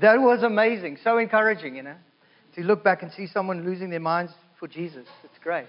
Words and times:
That 0.00 0.18
was 0.18 0.42
amazing. 0.42 0.96
So 1.04 1.18
encouraging, 1.18 1.76
you 1.76 1.82
know, 1.82 1.96
to 2.54 2.62
look 2.62 2.82
back 2.82 3.02
and 3.02 3.12
see 3.12 3.26
someone 3.26 3.66
losing 3.66 3.90
their 3.90 4.00
minds 4.00 4.32
for 4.58 4.66
Jesus. 4.66 5.06
It's 5.24 5.38
great. 5.42 5.66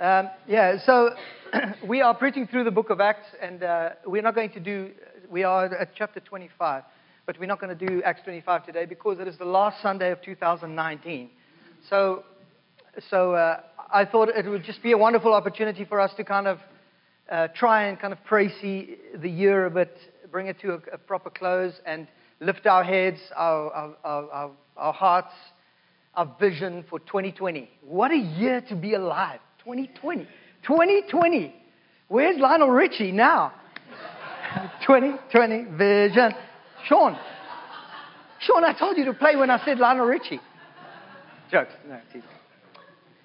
Um, 0.00 0.30
yeah, 0.48 0.76
so 0.84 1.10
we 1.86 2.02
are 2.02 2.12
preaching 2.12 2.48
through 2.48 2.64
the 2.64 2.72
book 2.72 2.90
of 2.90 3.00
Acts, 3.00 3.28
and 3.40 3.62
uh, 3.62 3.90
we're 4.04 4.20
not 4.20 4.34
going 4.34 4.50
to 4.50 4.58
do, 4.58 4.90
we 5.30 5.44
are 5.44 5.66
at 5.66 5.94
chapter 5.94 6.18
25, 6.18 6.82
but 7.24 7.38
we're 7.38 7.46
not 7.46 7.60
going 7.60 7.76
to 7.76 7.86
do 7.86 8.02
Acts 8.02 8.22
25 8.24 8.66
today 8.66 8.84
because 8.84 9.20
it 9.20 9.28
is 9.28 9.38
the 9.38 9.44
last 9.44 9.80
Sunday 9.80 10.10
of 10.10 10.20
2019. 10.22 11.30
So, 11.88 12.24
so 13.10 13.34
uh, 13.34 13.60
I 13.92 14.04
thought 14.04 14.28
it 14.28 14.44
would 14.48 14.64
just 14.64 14.82
be 14.82 14.90
a 14.90 14.98
wonderful 14.98 15.34
opportunity 15.34 15.84
for 15.84 16.00
us 16.00 16.10
to 16.16 16.24
kind 16.24 16.48
of 16.48 16.58
uh, 17.30 17.46
try 17.54 17.84
and 17.84 17.98
kind 17.98 18.12
of 18.12 18.18
pray 18.24 18.48
see 18.60 18.96
the 19.14 19.30
year 19.30 19.66
a 19.66 19.70
bit, 19.70 19.96
bring 20.32 20.48
it 20.48 20.60
to 20.62 20.72
a, 20.72 20.94
a 20.94 20.98
proper 20.98 21.30
close, 21.30 21.72
and 21.86 22.08
lift 22.40 22.66
our 22.66 22.84
heads, 22.84 23.18
our, 23.34 23.72
our, 23.72 23.96
our, 24.04 24.50
our, 24.76 24.92
hearts, 24.92 25.32
our 26.14 26.34
vision 26.38 26.84
for 26.88 26.98
2020. 27.00 27.68
What 27.82 28.10
a 28.10 28.16
year 28.16 28.62
to 28.68 28.76
be 28.76 28.94
alive! 28.94 29.40
2020. 29.60 30.26
2020. 30.62 31.54
Where's 32.08 32.38
Lionel 32.38 32.70
Richie 32.70 33.12
now? 33.12 33.52
2020 34.86 35.76
vision. 35.76 36.32
Sean. 36.86 37.18
Sean, 38.40 38.64
I 38.64 38.78
told 38.78 38.96
you 38.96 39.04
to 39.06 39.12
play 39.12 39.36
when 39.36 39.50
I 39.50 39.64
said 39.64 39.78
Lionel 39.78 40.06
Richie. 40.06 40.40
Jokes. 41.50 41.72
No, 41.88 41.98
teasing. 42.12 42.22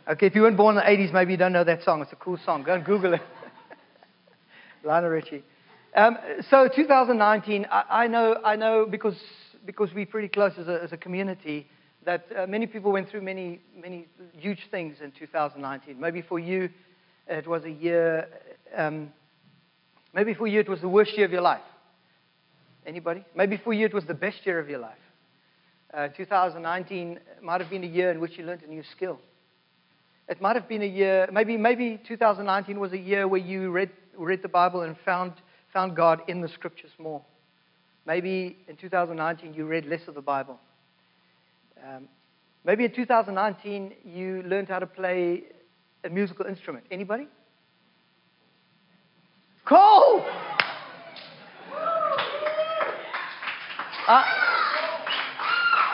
Okay, 0.10 0.26
if 0.26 0.36
you 0.36 0.42
weren't 0.42 0.58
born 0.58 0.78
in 0.78 0.84
the 0.84 1.06
80s, 1.06 1.14
maybe 1.14 1.34
you 1.34 1.38
don't 1.38 1.54
know 1.54 1.64
that 1.64 1.84
song. 1.84 2.02
It's 2.02 2.12
a 2.12 2.16
cool 2.16 2.38
song. 2.44 2.64
Go 2.64 2.74
and 2.74 2.84
Google 2.84 3.14
it. 3.14 3.22
Lionel 4.84 5.10
Richie. 5.10 5.44
Um, 5.94 6.18
so 6.50 6.70
2019, 6.74 7.68
I, 7.70 7.84
I, 7.90 8.08
know, 8.08 8.38
I 8.46 8.56
know 8.56 8.88
because, 8.90 9.16
because 9.66 9.90
we're 9.94 10.06
pretty 10.06 10.30
close 10.30 10.54
as 10.58 10.70
a, 10.70 10.82
as 10.82 10.94
a 10.94 10.98
community 10.98 11.68
that 12.06 12.26
uh, 12.36 12.48
many 12.48 12.66
people 12.66 12.94
went 12.94 13.10
through 13.10 13.22
many, 13.22 13.60
many 13.76 14.08
huge 14.32 14.70
things 14.72 14.96
in 15.04 15.12
2019. 15.12 16.00
Maybe 16.00 16.22
for 16.22 16.40
you, 16.40 16.70
it 17.28 17.46
was 17.46 17.66
a 17.66 17.70
year, 17.70 18.28
um, 18.76 19.12
maybe 20.14 20.34
for 20.34 20.48
you 20.48 20.62
it 20.62 20.70
was 20.70 20.80
the 20.80 20.88
worst 20.88 21.18
year 21.18 21.26
of 21.26 21.32
your 21.32 21.42
life. 21.42 21.62
Anybody? 22.86 23.26
Maybe 23.36 23.58
for 23.58 23.74
you 23.74 23.86
it 23.86 23.94
was 23.94 24.06
the 24.06 24.14
best 24.14 24.38
year 24.46 24.60
of 24.60 24.70
your 24.70 24.80
life. 24.80 24.98
Uh, 25.94 26.08
2019 26.08 27.20
might 27.42 27.60
have 27.60 27.70
been 27.70 27.84
a 27.84 27.88
year 27.88 28.12
in 28.12 28.22
which 28.22 28.38
you 28.38 28.46
learned 28.46 28.64
a 28.64 28.68
new 28.68 28.84
skill. 28.96 29.20
It 30.30 30.42
might 30.42 30.56
have 30.56 30.70
been 30.70 30.84
a 30.84 30.86
year, 30.86 31.28
maybe, 31.34 31.58
maybe 31.58 32.00
2019 32.08 32.80
was 32.80 32.94
a 32.94 32.98
year 32.98 33.28
where 33.28 33.42
you 33.42 33.72
read, 33.72 33.90
read 34.18 34.42
the 34.42 34.48
Bible 34.48 34.82
and 34.84 34.96
found 35.04 35.34
found 35.74 35.96
God 35.96 36.22
in 36.28 36.42
the 36.42 36.48
scriptures 36.50 36.92
more. 36.98 37.22
Maybe 38.06 38.58
in 38.68 38.76
2019 38.76 39.54
you 39.54 39.66
read 39.66 39.86
less 39.86 40.02
of 40.08 40.16
the 40.16 40.22
Bible. 40.22 40.60
Um, 41.84 42.08
maybe 42.66 42.86
in 42.86 42.94
2019 42.94 43.94
you 44.06 44.44
learned 44.44 44.68
how 44.68 44.80
to 44.80 44.88
play 44.88 45.44
a 46.04 46.10
musical 46.10 46.46
instrument. 46.46 46.86
Anybody? 46.92 47.28
Cole! 49.66 50.26
Uh, 54.08 54.24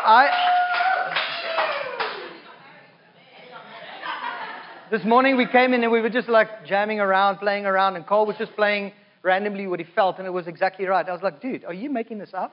I. 0.05 0.29
This 4.89 5.03
morning 5.03 5.35
we 5.35 5.45
came 5.45 5.73
in 5.73 5.83
and 5.83 5.91
we 5.91 5.99
were 5.99 6.09
just 6.09 6.29
like 6.29 6.65
jamming 6.65 7.01
around, 7.01 7.39
playing 7.39 7.65
around, 7.65 7.97
and 7.97 8.07
Cole 8.07 8.25
was 8.25 8.37
just 8.37 8.55
playing 8.55 8.93
randomly 9.27 9.67
what 9.67 9.79
he 9.79 9.85
felt, 9.93 10.17
and 10.17 10.25
it 10.25 10.31
was 10.31 10.47
exactly 10.47 10.85
right. 10.85 11.07
I 11.07 11.11
was 11.11 11.21
like, 11.21 11.41
dude, 11.41 11.65
are 11.65 11.73
you 11.73 11.89
making 11.89 12.17
this 12.17 12.33
up? 12.33 12.51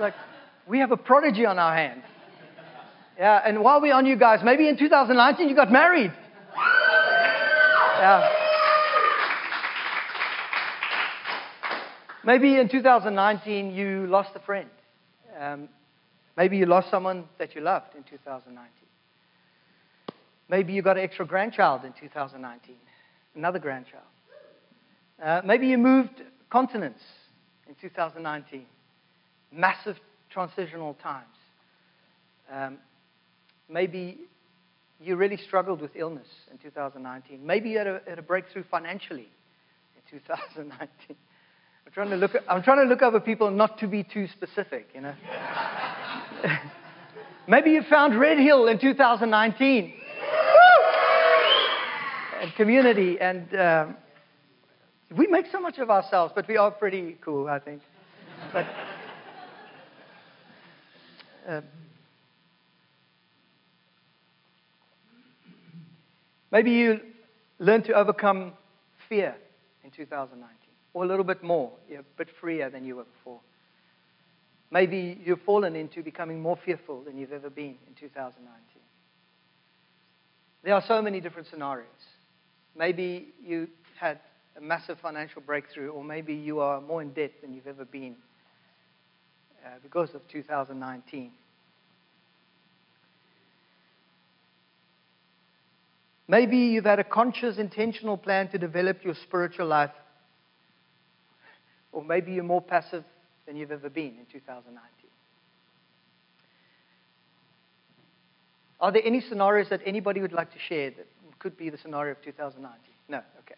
like, 0.00 0.14
we 0.66 0.78
have 0.78 0.90
a 0.90 0.96
prodigy 0.96 1.44
on 1.46 1.58
our 1.58 1.74
hands. 1.74 2.04
Yeah, 3.18 3.42
and 3.44 3.62
while 3.62 3.80
we're 3.80 3.94
on 3.94 4.06
you 4.06 4.16
guys, 4.16 4.40
maybe 4.42 4.66
in 4.68 4.78
2019 4.78 5.48
you 5.48 5.54
got 5.54 5.70
married. 5.70 6.12
Yeah. 7.98 8.28
Maybe 12.24 12.56
in 12.58 12.68
2019 12.68 13.74
you 13.74 14.06
lost 14.06 14.30
a 14.34 14.40
friend. 14.40 14.70
Um, 15.38 15.68
maybe 16.36 16.56
you 16.56 16.64
lost 16.64 16.90
someone 16.90 17.24
that 17.38 17.54
you 17.54 17.60
loved 17.60 17.94
in 17.94 18.02
2019. 18.04 18.70
Maybe 20.48 20.72
you 20.72 20.82
got 20.82 20.96
an 20.96 21.04
extra 21.04 21.26
grandchild 21.26 21.84
in 21.84 21.92
2019, 21.92 22.74
another 23.34 23.58
grandchild. 23.58 24.04
Uh, 25.22 25.42
maybe 25.44 25.66
you 25.66 25.76
moved 25.76 26.22
continents 26.48 27.02
in 27.68 27.74
2019. 27.80 28.64
Massive 29.52 29.96
transitional 30.30 30.94
times. 30.94 31.26
Um, 32.50 32.78
maybe 33.68 34.16
you 34.98 35.16
really 35.16 35.36
struggled 35.36 35.82
with 35.82 35.90
illness 35.94 36.26
in 36.50 36.56
2019. 36.58 37.44
Maybe 37.44 37.68
you 37.70 37.78
had 37.78 37.86
a, 37.86 38.00
had 38.06 38.18
a 38.18 38.22
breakthrough 38.22 38.64
financially 38.70 39.28
in 39.96 40.18
2019. 40.18 40.88
I'm 41.86 41.92
trying 41.92 42.10
to 42.10 42.16
look. 42.16 42.32
I'm 42.48 42.62
trying 42.62 42.78
to 42.78 42.88
look 42.88 43.02
over 43.02 43.20
people 43.20 43.50
not 43.50 43.78
to 43.80 43.88
be 43.88 44.04
too 44.04 44.26
specific. 44.28 44.88
You 44.94 45.02
know. 45.02 45.14
Maybe 47.48 47.72
you 47.72 47.82
found 47.90 48.18
Red 48.18 48.38
Hill 48.38 48.68
in 48.68 48.78
2019. 48.78 49.92
and 52.40 52.54
community 52.54 53.20
and. 53.20 53.54
Um, 53.54 53.96
we 55.16 55.26
make 55.26 55.46
so 55.50 55.60
much 55.60 55.78
of 55.78 55.90
ourselves, 55.90 56.32
but 56.34 56.46
we 56.46 56.56
are 56.56 56.70
pretty 56.70 57.16
cool, 57.20 57.48
I 57.48 57.58
think. 57.58 57.82
But 58.52 58.66
uh, 61.48 61.60
maybe 66.52 66.70
you 66.70 67.00
learned 67.58 67.84
to 67.86 67.92
overcome 67.94 68.52
fear 69.08 69.34
in 69.84 69.90
2019, 69.90 70.48
or 70.94 71.04
a 71.04 71.06
little 71.06 71.24
bit 71.24 71.42
more. 71.42 71.72
You're 71.88 72.00
a 72.00 72.04
bit 72.16 72.28
freer 72.40 72.70
than 72.70 72.84
you 72.84 72.96
were 72.96 73.04
before. 73.04 73.40
Maybe 74.70 75.20
you've 75.24 75.42
fallen 75.42 75.74
into 75.74 76.02
becoming 76.02 76.40
more 76.40 76.56
fearful 76.64 77.02
than 77.02 77.18
you've 77.18 77.32
ever 77.32 77.50
been 77.50 77.76
in 77.88 77.94
2019. 77.98 78.46
There 80.62 80.74
are 80.74 80.84
so 80.86 81.02
many 81.02 81.20
different 81.20 81.48
scenarios. 81.48 81.88
Maybe 82.76 83.28
you 83.44 83.66
had 83.98 84.20
a 84.56 84.60
massive 84.60 84.98
financial 85.00 85.42
breakthrough, 85.42 85.90
or 85.90 86.02
maybe 86.04 86.34
you 86.34 86.60
are 86.60 86.80
more 86.80 87.02
in 87.02 87.12
debt 87.12 87.32
than 87.40 87.52
you've 87.52 87.66
ever 87.66 87.84
been 87.84 88.16
uh, 89.64 89.70
because 89.82 90.14
of 90.14 90.26
2019. 90.28 91.30
Maybe 96.28 96.58
you've 96.58 96.84
had 96.84 97.00
a 97.00 97.04
conscious, 97.04 97.58
intentional 97.58 98.16
plan 98.16 98.48
to 98.50 98.58
develop 98.58 99.04
your 99.04 99.14
spiritual 99.14 99.66
life, 99.66 99.90
or 101.92 102.04
maybe 102.04 102.32
you're 102.32 102.44
more 102.44 102.62
passive 102.62 103.04
than 103.46 103.56
you've 103.56 103.72
ever 103.72 103.90
been 103.90 104.16
in 104.18 104.26
2019. 104.32 105.10
Are 108.80 108.92
there 108.92 109.02
any 109.04 109.20
scenarios 109.20 109.68
that 109.70 109.80
anybody 109.84 110.20
would 110.20 110.32
like 110.32 110.52
to 110.52 110.58
share 110.58 110.90
that 110.90 111.06
could 111.40 111.56
be 111.56 111.68
the 111.68 111.78
scenario 111.78 112.12
of 112.12 112.22
2019? 112.22 112.78
No? 113.08 113.18
Okay. 113.40 113.56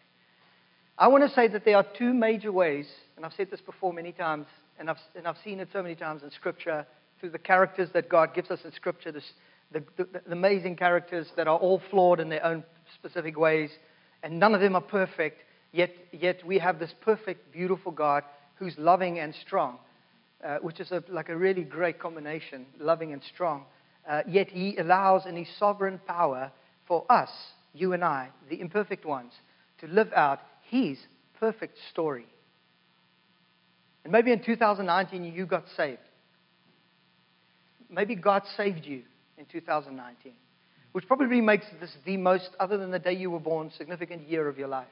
I 0.97 1.07
want 1.07 1.27
to 1.27 1.33
say 1.33 1.47
that 1.47 1.65
there 1.65 1.77
are 1.77 1.85
two 1.97 2.13
major 2.13 2.51
ways, 2.51 2.87
and 3.15 3.25
I've 3.25 3.33
said 3.33 3.49
this 3.49 3.61
before 3.61 3.93
many 3.93 4.11
times, 4.11 4.45
and 4.77 4.91
I've, 4.91 4.97
and 5.15 5.27
I've 5.27 5.37
seen 5.43 5.59
it 5.59 5.69
so 5.73 5.81
many 5.81 5.95
times 5.95 6.21
in 6.21 6.29
Scripture 6.29 6.85
through 7.19 7.31
the 7.31 7.39
characters 7.39 7.89
that 7.93 8.09
God 8.09 8.35
gives 8.35 8.51
us 8.51 8.59
in 8.63 8.71
Scripture, 8.73 9.11
this, 9.11 9.31
the, 9.71 9.83
the, 9.97 10.07
the 10.27 10.31
amazing 10.31 10.75
characters 10.75 11.27
that 11.35 11.47
are 11.47 11.57
all 11.57 11.81
flawed 11.89 12.19
in 12.19 12.29
their 12.29 12.45
own 12.45 12.63
specific 12.93 13.39
ways, 13.39 13.71
and 14.21 14.39
none 14.39 14.53
of 14.53 14.61
them 14.61 14.75
are 14.75 14.81
perfect, 14.81 15.41
yet, 15.71 15.89
yet 16.11 16.45
we 16.45 16.59
have 16.59 16.77
this 16.77 16.93
perfect, 17.01 17.51
beautiful 17.51 17.91
God 17.91 18.23
who's 18.55 18.77
loving 18.77 19.17
and 19.17 19.33
strong, 19.33 19.79
uh, 20.45 20.57
which 20.57 20.79
is 20.79 20.91
a, 20.91 21.03
like 21.09 21.29
a 21.29 21.35
really 21.35 21.63
great 21.63 21.97
combination, 21.97 22.67
loving 22.79 23.13
and 23.13 23.23
strong. 23.33 23.65
Uh, 24.07 24.21
yet 24.27 24.47
He 24.49 24.77
allows 24.77 25.25
in 25.25 25.35
His 25.35 25.47
sovereign 25.57 25.99
power 26.05 26.51
for 26.87 27.03
us, 27.11 27.31
you 27.73 27.93
and 27.93 28.03
I, 28.03 28.29
the 28.47 28.61
imperfect 28.61 29.05
ones, 29.05 29.33
to 29.79 29.87
live 29.87 30.13
out 30.13 30.39
his 30.73 30.97
perfect 31.39 31.77
story. 31.91 32.25
And 34.03 34.11
maybe 34.11 34.31
in 34.31 34.43
2019 34.43 35.23
you 35.23 35.45
got 35.45 35.65
saved. 35.77 35.99
Maybe 37.89 38.15
God 38.15 38.41
saved 38.57 38.85
you 38.85 39.03
in 39.37 39.45
2019, 39.45 40.33
which 40.93 41.07
probably 41.07 41.41
makes 41.41 41.65
this 41.79 41.95
the 42.05 42.17
most, 42.17 42.49
other 42.59 42.77
than 42.77 42.89
the 42.89 42.99
day 42.99 43.13
you 43.13 43.29
were 43.29 43.39
born, 43.39 43.71
significant 43.77 44.27
year 44.27 44.47
of 44.47 44.57
your 44.57 44.67
life. 44.67 44.87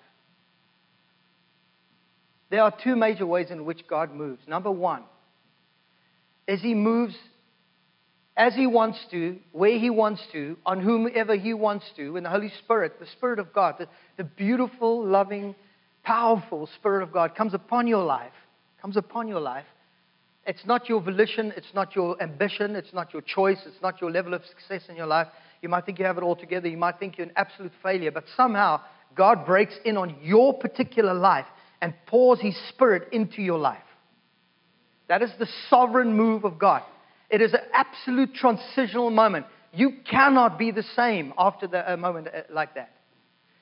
There 2.51 2.61
are 2.61 2.73
two 2.83 2.95
major 2.95 3.25
ways 3.25 3.47
in 3.49 3.65
which 3.65 3.87
God 3.87 4.13
moves. 4.13 4.41
Number 4.47 4.71
one 4.71 5.03
is 6.47 6.61
He 6.61 6.75
moves 6.75 7.15
as 8.37 8.53
He 8.53 8.67
wants 8.67 8.99
to, 9.11 9.39
where 9.51 9.79
He 9.79 9.89
wants 9.89 10.21
to, 10.33 10.57
on 10.65 10.79
whomever 10.81 11.35
He 11.35 11.53
wants 11.53 11.85
to, 11.95 12.17
in 12.17 12.23
the 12.23 12.29
Holy 12.29 12.51
Spirit, 12.63 12.99
the 12.99 13.07
Spirit 13.07 13.39
of 13.39 13.51
God, 13.51 13.75
the, 13.79 13.87
the 14.17 14.23
beautiful, 14.23 15.03
loving, 15.05 15.55
powerful 16.03 16.67
Spirit 16.79 17.03
of 17.03 17.11
God 17.11 17.35
comes 17.35 17.53
upon 17.53 17.87
your 17.87 18.03
life, 18.03 18.33
comes 18.81 18.97
upon 18.97 19.27
your 19.27 19.39
life, 19.39 19.65
It's 20.45 20.65
not 20.65 20.89
your 20.89 21.01
volition, 21.01 21.53
it's 21.55 21.73
not 21.75 21.95
your 21.95 22.21
ambition, 22.21 22.75
it's 22.75 22.93
not 22.93 23.13
your 23.13 23.21
choice, 23.21 23.59
it's 23.65 23.81
not 23.81 24.01
your 24.01 24.09
level 24.09 24.33
of 24.33 24.41
success 24.45 24.89
in 24.89 24.95
your 24.95 25.05
life. 25.05 25.27
You 25.61 25.69
might 25.69 25.85
think 25.85 25.99
you 25.99 26.05
have 26.05 26.17
it 26.17 26.23
all 26.23 26.35
together, 26.35 26.67
you 26.67 26.77
might 26.77 26.97
think 26.97 27.17
you're 27.17 27.27
an 27.27 27.33
absolute 27.35 27.71
failure, 27.83 28.11
but 28.11 28.23
somehow 28.35 28.81
God 29.15 29.45
breaks 29.45 29.75
in 29.85 29.97
on 29.97 30.15
your 30.21 30.57
particular 30.57 31.13
life 31.13 31.45
and 31.81 31.93
pours 32.07 32.39
His 32.39 32.55
Spirit 32.69 33.09
into 33.11 33.41
your 33.41 33.59
life. 33.59 33.83
That 35.07 35.21
is 35.21 35.31
the 35.37 35.47
sovereign 35.69 36.15
move 36.15 36.43
of 36.43 36.57
God. 36.57 36.81
It 37.29 37.41
is 37.41 37.53
an 37.53 37.59
absolute 37.73 38.33
transitional 38.33 39.09
moment. 39.09 39.45
You 39.73 39.97
cannot 40.09 40.57
be 40.57 40.71
the 40.71 40.83
same 40.95 41.33
after 41.37 41.67
the, 41.67 41.93
a 41.93 41.97
moment 41.97 42.27
uh, 42.27 42.41
like 42.49 42.75
that. 42.75 42.91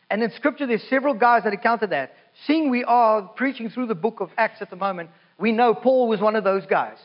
And 0.10 0.24
in 0.24 0.32
Scripture, 0.32 0.66
there's 0.66 0.84
several 0.90 1.14
guys 1.14 1.44
that 1.44 1.54
encounter 1.54 1.88
that. 1.88 2.14
Seeing 2.48 2.70
we 2.70 2.84
are 2.84 3.22
preaching 3.22 3.70
through 3.70 3.88
the 3.88 3.96
book 3.96 4.22
of 4.22 4.30
Acts 4.38 4.62
at 4.62 4.70
the 4.70 4.76
moment, 4.76 5.10
we 5.38 5.52
know 5.52 5.74
Paul 5.74 6.08
was 6.08 6.20
one 6.20 6.36
of 6.36 6.44
those 6.44 6.66
guys. 6.66 6.98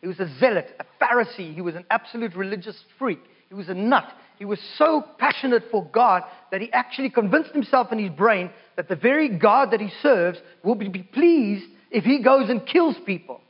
He 0.00 0.06
was 0.06 0.20
a 0.20 0.28
zealot, 0.38 0.68
a 0.78 1.04
Pharisee. 1.04 1.54
He 1.54 1.60
was 1.60 1.74
an 1.74 1.84
absolute 1.90 2.36
religious 2.36 2.76
freak. 2.98 3.20
He 3.48 3.54
was 3.54 3.68
a 3.68 3.74
nut. 3.74 4.12
He 4.38 4.44
was 4.44 4.60
so 4.76 5.04
passionate 5.18 5.64
for 5.70 5.84
God 5.84 6.22
that 6.52 6.60
he 6.60 6.70
actually 6.72 7.10
convinced 7.10 7.52
himself 7.52 7.90
in 7.90 7.98
his 7.98 8.10
brain 8.10 8.50
that 8.76 8.88
the 8.88 8.96
very 8.96 9.28
God 9.28 9.70
that 9.72 9.80
he 9.80 9.90
serves 10.02 10.38
will 10.62 10.74
be 10.74 10.90
pleased 11.02 11.66
if 11.90 12.04
he 12.04 12.22
goes 12.22 12.50
and 12.50 12.66
kills 12.66 12.96
people. 13.06 13.40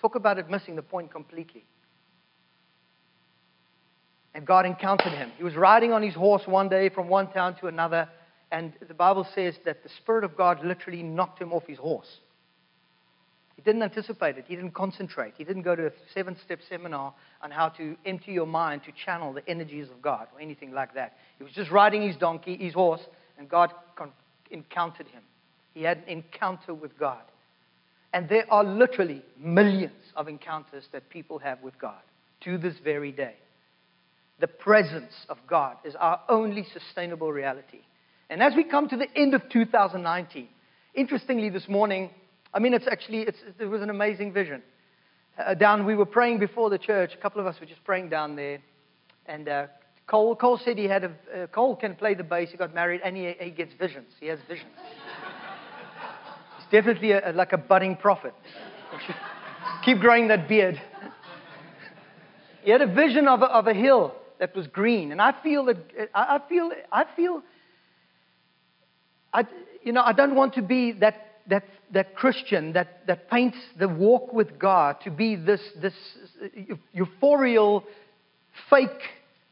Talk 0.00 0.14
about 0.14 0.38
it 0.38 0.48
missing 0.48 0.76
the 0.76 0.82
point 0.82 1.10
completely. 1.10 1.64
And 4.34 4.46
God 4.46 4.64
encountered 4.64 5.12
him. 5.12 5.30
He 5.36 5.44
was 5.44 5.54
riding 5.54 5.92
on 5.92 6.02
his 6.02 6.14
horse 6.14 6.42
one 6.46 6.68
day 6.68 6.88
from 6.88 7.08
one 7.08 7.30
town 7.32 7.56
to 7.60 7.66
another, 7.66 8.08
and 8.50 8.72
the 8.86 8.94
Bible 8.94 9.26
says 9.34 9.54
that 9.64 9.82
the 9.82 9.88
Spirit 9.88 10.24
of 10.24 10.36
God 10.36 10.64
literally 10.64 11.02
knocked 11.02 11.40
him 11.40 11.52
off 11.52 11.64
his 11.66 11.78
horse. 11.78 12.20
He 13.56 13.62
didn't 13.62 13.82
anticipate 13.82 14.38
it. 14.38 14.46
He 14.48 14.56
didn't 14.56 14.74
concentrate. 14.74 15.34
He 15.36 15.44
didn't 15.44 15.62
go 15.62 15.76
to 15.76 15.86
a 15.86 15.90
seven 16.14 16.36
step 16.44 16.60
seminar 16.68 17.14
on 17.42 17.50
how 17.50 17.68
to 17.70 17.96
empty 18.06 18.32
your 18.32 18.46
mind 18.46 18.82
to 18.84 18.92
channel 19.04 19.32
the 19.32 19.46
energies 19.48 19.88
of 19.90 20.00
God 20.02 20.26
or 20.34 20.40
anything 20.40 20.72
like 20.72 20.94
that. 20.94 21.16
He 21.38 21.44
was 21.44 21.52
just 21.52 21.70
riding 21.70 22.02
his 22.02 22.16
donkey, 22.16 22.56
his 22.56 22.74
horse, 22.74 23.02
and 23.38 23.48
God 23.48 23.72
con- 23.94 24.12
encountered 24.50 25.06
him. 25.08 25.22
He 25.74 25.82
had 25.82 25.98
an 25.98 26.08
encounter 26.08 26.74
with 26.74 26.98
God. 26.98 27.22
And 28.12 28.28
there 28.28 28.44
are 28.52 28.64
literally 28.64 29.22
millions 29.38 30.12
of 30.16 30.28
encounters 30.28 30.88
that 30.92 31.08
people 31.08 31.38
have 31.38 31.62
with 31.62 31.78
God 31.78 32.00
to 32.42 32.58
this 32.58 32.74
very 32.82 33.12
day. 33.12 33.36
The 34.42 34.48
presence 34.48 35.12
of 35.28 35.38
God 35.46 35.76
is 35.84 35.94
our 35.94 36.18
only 36.28 36.66
sustainable 36.72 37.32
reality. 37.32 37.78
And 38.28 38.42
as 38.42 38.54
we 38.56 38.64
come 38.64 38.88
to 38.88 38.96
the 38.96 39.06
end 39.14 39.34
of 39.34 39.48
2019, 39.48 40.48
interestingly, 40.94 41.48
this 41.48 41.68
morning, 41.68 42.10
I 42.52 42.58
mean, 42.58 42.74
it's 42.74 42.88
actually, 42.90 43.20
it's, 43.20 43.38
it 43.60 43.66
was 43.66 43.82
an 43.82 43.90
amazing 43.90 44.32
vision. 44.32 44.60
Uh, 45.38 45.54
down, 45.54 45.86
we 45.86 45.94
were 45.94 46.06
praying 46.06 46.40
before 46.40 46.70
the 46.70 46.78
church. 46.78 47.12
A 47.14 47.22
couple 47.22 47.40
of 47.40 47.46
us 47.46 47.54
were 47.60 47.66
just 47.66 47.84
praying 47.84 48.08
down 48.08 48.34
there. 48.34 48.58
And 49.26 49.48
uh, 49.48 49.66
Cole, 50.08 50.34
Cole 50.34 50.58
said 50.64 50.76
he 50.76 50.86
had 50.86 51.04
a, 51.04 51.12
uh, 51.32 51.46
Cole 51.46 51.76
can 51.76 51.94
play 51.94 52.14
the 52.14 52.24
bass. 52.24 52.48
He 52.50 52.56
got 52.56 52.74
married 52.74 53.00
and 53.04 53.16
he, 53.16 53.32
he 53.38 53.50
gets 53.50 53.72
visions. 53.78 54.08
He 54.18 54.26
has 54.26 54.40
visions. 54.48 54.72
He's 56.58 56.66
definitely 56.72 57.12
a, 57.12 57.30
like 57.32 57.52
a 57.52 57.58
budding 57.58 57.94
prophet. 57.94 58.34
Keep 59.84 60.00
growing 60.00 60.26
that 60.28 60.48
beard. 60.48 60.82
he 62.64 62.72
had 62.72 62.82
a 62.82 62.92
vision 62.92 63.28
of 63.28 63.42
a, 63.42 63.44
of 63.44 63.68
a 63.68 63.74
hill 63.74 64.16
that 64.42 64.56
was 64.56 64.66
green. 64.66 65.12
And 65.12 65.22
I 65.22 65.40
feel 65.40 65.66
that, 65.66 65.76
I 66.12 66.40
feel, 66.48 66.72
I 66.90 67.04
feel, 67.14 67.42
I, 69.32 69.44
you 69.84 69.92
know, 69.92 70.02
I 70.02 70.12
don't 70.12 70.34
want 70.34 70.54
to 70.54 70.62
be 70.62 70.90
that 70.98 71.28
that, 71.46 71.62
that 71.92 72.16
Christian 72.16 72.72
that, 72.72 73.06
that 73.06 73.30
paints 73.30 73.56
the 73.78 73.88
walk 73.88 74.32
with 74.32 74.58
God 74.58 74.96
to 75.04 75.12
be 75.12 75.36
this, 75.36 75.60
this 75.80 75.94
euphorial, 76.92 77.84
fake, 78.68 78.88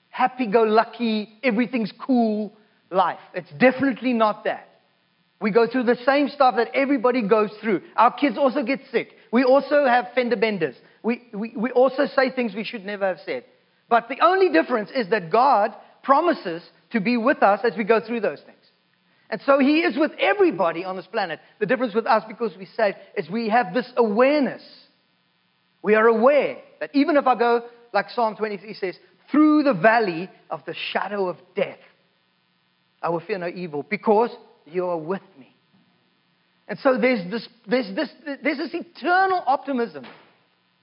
happy 0.08 0.46
go 0.48 0.64
lucky, 0.64 1.28
everything's 1.44 1.92
cool 2.04 2.52
life. 2.90 3.20
It's 3.32 3.50
definitely 3.58 4.12
not 4.12 4.42
that. 4.44 4.66
We 5.40 5.52
go 5.52 5.68
through 5.68 5.84
the 5.84 5.98
same 6.04 6.28
stuff 6.30 6.56
that 6.56 6.70
everybody 6.74 7.22
goes 7.22 7.50
through. 7.60 7.82
Our 7.96 8.12
kids 8.12 8.36
also 8.36 8.64
get 8.64 8.80
sick. 8.90 9.10
We 9.32 9.44
also 9.44 9.86
have 9.86 10.06
fender 10.16 10.36
benders. 10.36 10.74
We, 11.04 11.28
we, 11.32 11.54
we 11.56 11.70
also 11.70 12.06
say 12.06 12.30
things 12.30 12.56
we 12.56 12.64
should 12.64 12.84
never 12.84 13.06
have 13.06 13.20
said. 13.24 13.44
But 13.90 14.08
the 14.08 14.24
only 14.24 14.48
difference 14.48 14.90
is 14.94 15.10
that 15.10 15.30
God 15.30 15.74
promises 16.02 16.62
to 16.92 17.00
be 17.00 17.16
with 17.16 17.42
us 17.42 17.60
as 17.64 17.76
we 17.76 17.84
go 17.84 18.00
through 18.00 18.20
those 18.20 18.40
things. 18.40 18.56
And 19.28 19.40
so 19.44 19.58
he 19.58 19.80
is 19.80 19.96
with 19.98 20.12
everybody 20.18 20.84
on 20.84 20.96
this 20.96 21.06
planet. 21.06 21.40
The 21.58 21.66
difference 21.66 21.94
with 21.94 22.06
us, 22.06 22.22
because 22.26 22.56
we 22.56 22.66
say, 22.76 22.94
is 23.16 23.28
we 23.28 23.48
have 23.48 23.74
this 23.74 23.90
awareness. 23.96 24.62
We 25.82 25.94
are 25.94 26.06
aware 26.06 26.58
that 26.80 26.90
even 26.94 27.16
if 27.16 27.26
I 27.26 27.34
go, 27.36 27.64
like 27.92 28.06
Psalm 28.10 28.36
23 28.36 28.74
says, 28.74 28.96
through 29.30 29.64
the 29.64 29.74
valley 29.74 30.30
of 30.50 30.64
the 30.66 30.74
shadow 30.92 31.28
of 31.28 31.36
death, 31.54 31.78
I 33.02 33.10
will 33.10 33.20
fear 33.20 33.38
no 33.38 33.48
evil 33.48 33.84
because 33.88 34.30
you 34.66 34.86
are 34.86 34.98
with 34.98 35.22
me. 35.38 35.54
And 36.68 36.78
so 36.78 36.98
there's 36.98 37.28
this, 37.30 37.48
there's 37.68 37.94
this, 37.94 38.08
there's 38.24 38.58
this 38.58 38.74
eternal 38.74 39.42
optimism 39.46 40.04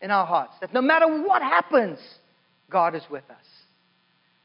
in 0.01 0.11
our 0.11 0.25
hearts 0.25 0.53
that 0.61 0.73
no 0.73 0.81
matter 0.81 1.23
what 1.23 1.41
happens, 1.41 1.99
God 2.69 2.95
is 2.95 3.03
with 3.09 3.23
us. 3.29 3.45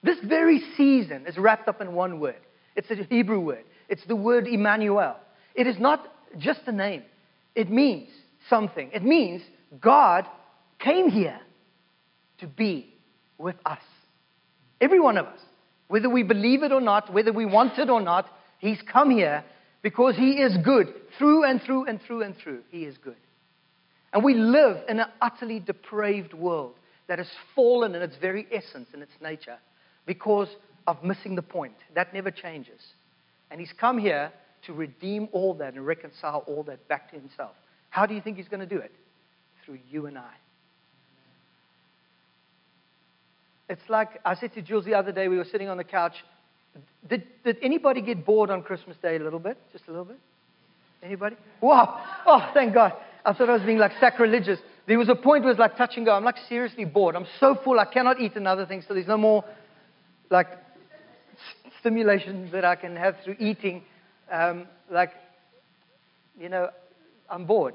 This 0.03 0.19
very 0.25 0.63
season 0.77 1.27
is 1.27 1.39
wrapped 1.39 1.69
up 1.69 1.81
in 1.81 1.95
one 1.95 2.19
word. 2.21 2.41
It's 2.75 2.91
a 2.91 2.97
Hebrew 3.09 3.41
word. 3.41 3.65
It's 3.89 4.05
the 4.07 4.17
word 4.17 4.47
Emmanuel. 4.47 5.17
It 5.55 5.67
is 5.67 5.79
not 5.79 6.09
just 6.39 6.61
a 6.67 6.73
name, 6.73 7.03
it 7.55 7.71
means 7.71 8.09
something. 8.49 8.91
It 8.93 9.03
means 9.03 9.43
God 9.81 10.27
came 10.79 11.11
here 11.11 11.39
to 12.39 12.47
be 12.47 12.93
with 13.39 13.57
us. 13.67 13.83
Every 14.81 15.01
one 15.01 15.19
of 15.19 15.27
us. 15.27 15.39
Whether 15.89 16.09
we 16.09 16.23
believe 16.23 16.63
it 16.63 16.73
or 16.73 16.81
not, 16.81 17.13
whether 17.13 17.33
we 17.33 17.45
want 17.45 17.79
it 17.79 17.91
or 17.91 18.01
not, 18.01 18.27
He's 18.59 18.81
come 18.91 19.11
here 19.11 19.45
because 19.83 20.17
He 20.17 20.33
is 20.33 20.57
good. 20.65 20.87
Through 21.19 21.45
and 21.45 21.61
through 21.61 21.85
and 21.85 22.01
through 22.01 22.23
and 22.23 22.35
through, 22.37 22.63
He 22.71 22.85
is 22.85 22.97
good. 22.97 23.17
And 24.13 24.25
we 24.25 24.35
live 24.35 24.79
in 24.89 25.01
an 25.01 25.07
utterly 25.21 25.61
depraved 25.61 26.33
world 26.33 26.75
that 27.13 27.19
has 27.19 27.29
fallen 27.55 27.95
in 27.95 28.01
its 28.01 28.17
very 28.17 28.47
essence, 28.51 28.89
in 28.95 29.03
its 29.03 29.13
nature, 29.21 29.59
because 30.07 30.49
of 30.87 31.05
missing 31.05 31.35
the 31.35 31.43
point. 31.43 31.75
That 31.95 32.15
never 32.15 32.31
changes. 32.31 32.81
And 33.51 33.61
he's 33.61 33.75
come 33.79 33.99
here 33.99 34.33
to 34.65 34.73
redeem 34.73 35.29
all 35.31 35.53
that 35.57 35.75
and 35.75 35.87
reconcile 35.87 36.43
all 36.47 36.63
that 36.63 36.89
back 36.89 37.11
to 37.11 37.19
himself. 37.19 37.51
How 37.91 38.07
do 38.07 38.15
you 38.15 38.23
think 38.23 38.39
he's 38.39 38.49
going 38.49 38.67
to 38.67 38.75
do 38.75 38.79
it? 38.79 38.93
Through 39.67 39.81
you 39.91 40.07
and 40.07 40.17
I. 40.17 40.31
It's 43.69 43.91
like 43.91 44.19
I 44.25 44.35
said 44.35 44.55
to 44.55 44.63
Jules 44.63 44.87
the 44.87 44.95
other 44.95 45.13
day, 45.13 45.29
we 45.29 45.37
were 45.37 45.45
sitting 45.45 45.69
on 45.69 45.77
the 45.77 45.85
couch. 45.85 46.15
Did, 47.11 47.25
did 47.45 47.59
anybody 47.61 48.01
get 48.01 48.25
bored 48.25 48.49
on 48.49 48.63
Christmas 48.63 48.97
Day 49.03 49.17
a 49.17 49.23
little 49.23 49.39
bit? 49.39 49.59
Just 49.71 49.85
a 49.87 49.91
little 49.91 50.07
bit? 50.07 50.19
Anybody? 51.03 51.37
Wow. 51.61 52.03
Oh, 52.25 52.51
thank 52.55 52.73
God. 52.73 52.95
I 53.23 53.35
thought 53.35 53.51
I 53.51 53.53
was 53.53 53.63
being 53.65 53.77
like 53.77 53.93
sacrilegious. 54.01 54.61
There 54.87 54.99
was 54.99 55.09
a 55.09 55.15
point 55.15 55.45
where 55.45 55.53
it 55.53 55.57
was 55.57 55.59
like 55.59 55.77
touch 55.77 55.93
and 55.97 56.05
go. 56.05 56.13
I'm 56.13 56.25
like 56.25 56.37
seriously 56.49 56.85
bored. 56.85 57.15
I'm 57.15 57.27
so 57.39 57.57
full 57.63 57.79
I 57.79 57.85
cannot 57.85 58.21
eat 58.21 58.35
another 58.35 58.67
thing, 58.67 58.83
so 58.87 58.95
there's 58.95 59.07
no 59.07 59.17
more 59.17 59.45
like 60.31 60.49
stimulation 61.81 62.51
that 62.53 62.65
I 62.65 62.77
can 62.77 62.97
have 62.97 63.17
through 63.25 63.37
eating. 63.39 63.83
Um, 64.31 64.67
like, 64.91 65.11
you 66.39 66.49
know, 66.49 66.71
I'm 67.31 67.45
bored. 67.45 67.75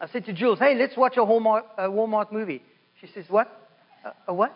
I 0.00 0.08
said 0.08 0.24
to 0.26 0.32
Jules, 0.32 0.58
hey, 0.58 0.74
let's 0.74 0.96
watch 0.96 1.16
a 1.16 1.20
Walmart, 1.20 1.62
a 1.78 1.88
Walmart 1.88 2.32
movie. 2.32 2.62
She 3.00 3.08
says, 3.14 3.24
what? 3.28 3.70
A, 4.04 4.12
a 4.28 4.34
what? 4.34 4.52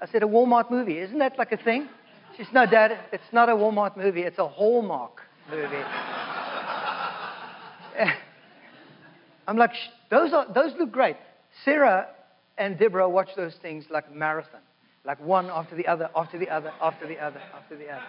I 0.00 0.06
said, 0.06 0.22
a 0.22 0.26
Walmart 0.26 0.70
movie. 0.70 0.98
Isn't 0.98 1.18
that 1.18 1.38
like 1.38 1.52
a 1.52 1.56
thing? 1.56 1.88
She 2.36 2.44
says, 2.44 2.52
no, 2.52 2.66
Dad, 2.66 2.98
it's 3.12 3.22
not 3.32 3.48
a 3.48 3.52
Walmart 3.52 3.96
movie. 3.96 4.22
It's 4.22 4.38
a 4.38 4.48
Hallmark 4.48 5.20
movie. 5.50 5.66
I'm 9.46 9.56
like, 9.56 9.70
those, 10.14 10.32
are, 10.32 10.46
those 10.52 10.72
look 10.78 10.92
great. 10.92 11.16
Sarah 11.64 12.08
and 12.56 12.78
Deborah 12.78 13.08
watch 13.08 13.30
those 13.36 13.54
things 13.62 13.84
like 13.90 14.14
marathon 14.14 14.60
like 15.04 15.20
one 15.20 15.50
after 15.50 15.76
the 15.76 15.86
other, 15.86 16.08
after 16.16 16.38
the 16.38 16.48
other, 16.48 16.72
after 16.80 17.06
the 17.06 17.18
other, 17.18 17.40
after 17.54 17.76
the 17.76 17.90
other. 17.90 18.02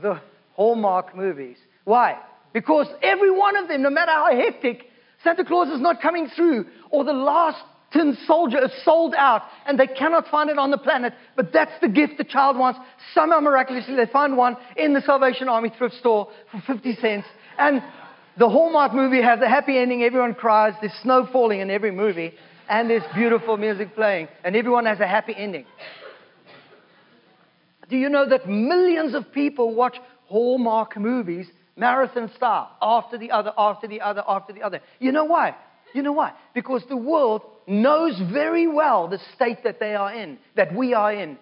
The 0.00 0.20
Hallmark 0.54 1.14
movies. 1.14 1.56
Why? 1.84 2.18
Because 2.52 2.86
every 3.02 3.30
one 3.30 3.56
of 3.56 3.68
them, 3.68 3.82
no 3.82 3.90
matter 3.90 4.12
how 4.12 4.34
hectic, 4.34 4.86
Santa 5.22 5.44
Claus 5.44 5.68
is 5.68 5.80
not 5.80 6.00
coming 6.00 6.28
through, 6.34 6.66
or 6.90 7.04
the 7.04 7.12
last 7.12 7.62
tin 7.92 8.16
soldier 8.26 8.64
is 8.64 8.70
sold 8.84 9.14
out 9.14 9.42
and 9.66 9.78
they 9.78 9.86
cannot 9.86 10.26
find 10.28 10.50
it 10.50 10.58
on 10.58 10.70
the 10.70 10.78
planet, 10.78 11.12
but 11.36 11.52
that's 11.52 11.72
the 11.80 11.88
gift 11.88 12.18
the 12.18 12.24
child 12.24 12.56
wants. 12.56 12.78
Somehow 13.14 13.40
miraculously 13.40 13.96
they 13.96 14.06
find 14.06 14.36
one 14.36 14.56
in 14.76 14.94
the 14.94 15.02
Salvation 15.02 15.48
Army 15.48 15.70
thrift 15.76 15.96
store 15.96 16.28
for 16.50 16.74
50 16.74 16.96
cents. 16.96 17.26
And 17.58 17.82
the 18.38 18.48
Hallmark 18.48 18.94
movie 18.94 19.20
has 19.20 19.40
a 19.40 19.48
happy 19.48 19.78
ending, 19.78 20.02
everyone 20.02 20.34
cries, 20.34 20.74
there's 20.80 20.92
snow 21.02 21.28
falling 21.32 21.60
in 21.60 21.70
every 21.70 21.90
movie, 21.90 22.34
and 22.68 22.88
there's 22.88 23.02
beautiful 23.14 23.56
music 23.56 23.94
playing, 23.94 24.28
and 24.44 24.54
everyone 24.54 24.86
has 24.86 25.00
a 25.00 25.06
happy 25.06 25.34
ending. 25.36 25.64
Do 27.88 27.96
you 27.96 28.08
know 28.08 28.28
that 28.28 28.48
millions 28.48 29.14
of 29.14 29.32
people 29.32 29.74
watch 29.74 29.96
Hallmark 30.26 30.96
movies, 30.96 31.48
marathon 31.76 32.30
style, 32.36 32.70
after 32.80 33.18
the 33.18 33.30
other, 33.30 33.52
after 33.58 33.88
the 33.88 34.00
other, 34.00 34.22
after 34.28 34.52
the 34.52 34.62
other? 34.62 34.80
You 35.00 35.10
know 35.10 35.24
why? 35.24 35.56
You 35.94 36.02
know 36.02 36.12
why? 36.12 36.32
Because 36.54 36.82
the 36.88 36.96
world 36.96 37.42
knows 37.66 38.20
very 38.30 38.68
well 38.68 39.08
the 39.08 39.18
state 39.34 39.64
that 39.64 39.80
they 39.80 39.94
are 39.94 40.12
in, 40.14 40.38
that 40.54 40.74
we 40.74 40.94
are 40.94 41.12
in. 41.12 41.38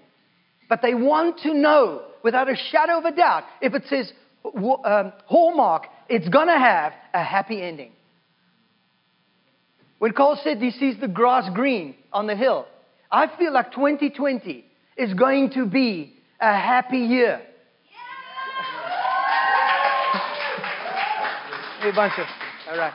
But 0.68 0.82
they 0.82 0.94
want 0.94 1.40
to 1.40 1.52
know 1.52 2.02
without 2.22 2.48
a 2.48 2.56
shadow 2.70 2.98
of 2.98 3.04
a 3.04 3.14
doubt 3.14 3.44
if 3.60 3.74
it 3.74 3.82
says 3.88 4.10
um, 4.84 5.12
Hallmark, 5.26 5.86
it's 6.08 6.28
going 6.28 6.48
to 6.48 6.58
have 6.58 6.92
a 7.14 7.22
happy 7.22 7.62
ending. 7.62 7.92
When 9.98 10.12
Cole 10.12 10.38
said 10.42 10.58
he 10.58 10.70
sees 10.70 11.00
the 11.00 11.08
grass 11.08 11.48
green 11.54 11.94
on 12.12 12.26
the 12.26 12.36
hill, 12.36 12.66
I 13.10 13.28
feel 13.38 13.52
like 13.52 13.72
2020 13.72 14.64
is 14.96 15.14
going 15.14 15.50
to 15.50 15.66
be 15.66 16.14
a 16.40 16.52
happy 16.52 16.98
year. 16.98 17.40
a 21.82 21.92
bunch 21.92 22.14
of, 22.18 22.26
all 22.70 22.78
right. 22.78 22.92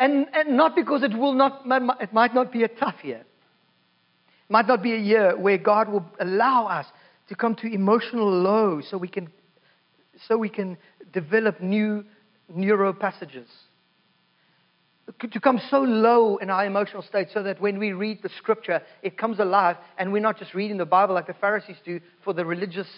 And, 0.00 0.26
and 0.32 0.56
not 0.56 0.76
because 0.76 1.02
it 1.02 1.16
will 1.16 1.34
not, 1.34 1.62
it 2.00 2.12
might 2.12 2.34
not 2.34 2.52
be 2.52 2.62
a 2.62 2.68
tough 2.68 2.96
year. 3.02 3.18
It 3.18 4.50
might 4.50 4.66
not 4.66 4.82
be 4.82 4.94
a 4.94 4.98
year 4.98 5.36
where 5.36 5.58
God 5.58 5.88
will 5.88 6.04
allow 6.20 6.66
us 6.66 6.86
to 7.28 7.34
come 7.34 7.54
to 7.56 7.66
emotional 7.66 8.30
lows 8.30 8.86
so 8.88 8.96
we 8.96 9.08
can, 9.08 9.28
so 10.26 10.36
we 10.36 10.48
can 10.48 10.76
develop 11.12 11.60
new 11.60 12.04
neuro 12.48 12.92
passages. 12.92 13.48
To 15.30 15.40
come 15.40 15.60
so 15.70 15.80
low 15.80 16.36
in 16.36 16.50
our 16.50 16.66
emotional 16.66 17.02
state 17.02 17.28
so 17.32 17.42
that 17.42 17.60
when 17.60 17.78
we 17.78 17.92
read 17.92 18.22
the 18.22 18.28
scripture, 18.36 18.82
it 19.02 19.16
comes 19.16 19.38
alive 19.38 19.76
and 19.96 20.12
we're 20.12 20.20
not 20.20 20.38
just 20.38 20.52
reading 20.52 20.76
the 20.76 20.84
Bible 20.84 21.14
like 21.14 21.26
the 21.26 21.34
Pharisees 21.34 21.76
do 21.84 22.00
for 22.24 22.34
the 22.34 22.44
religious 22.44 22.88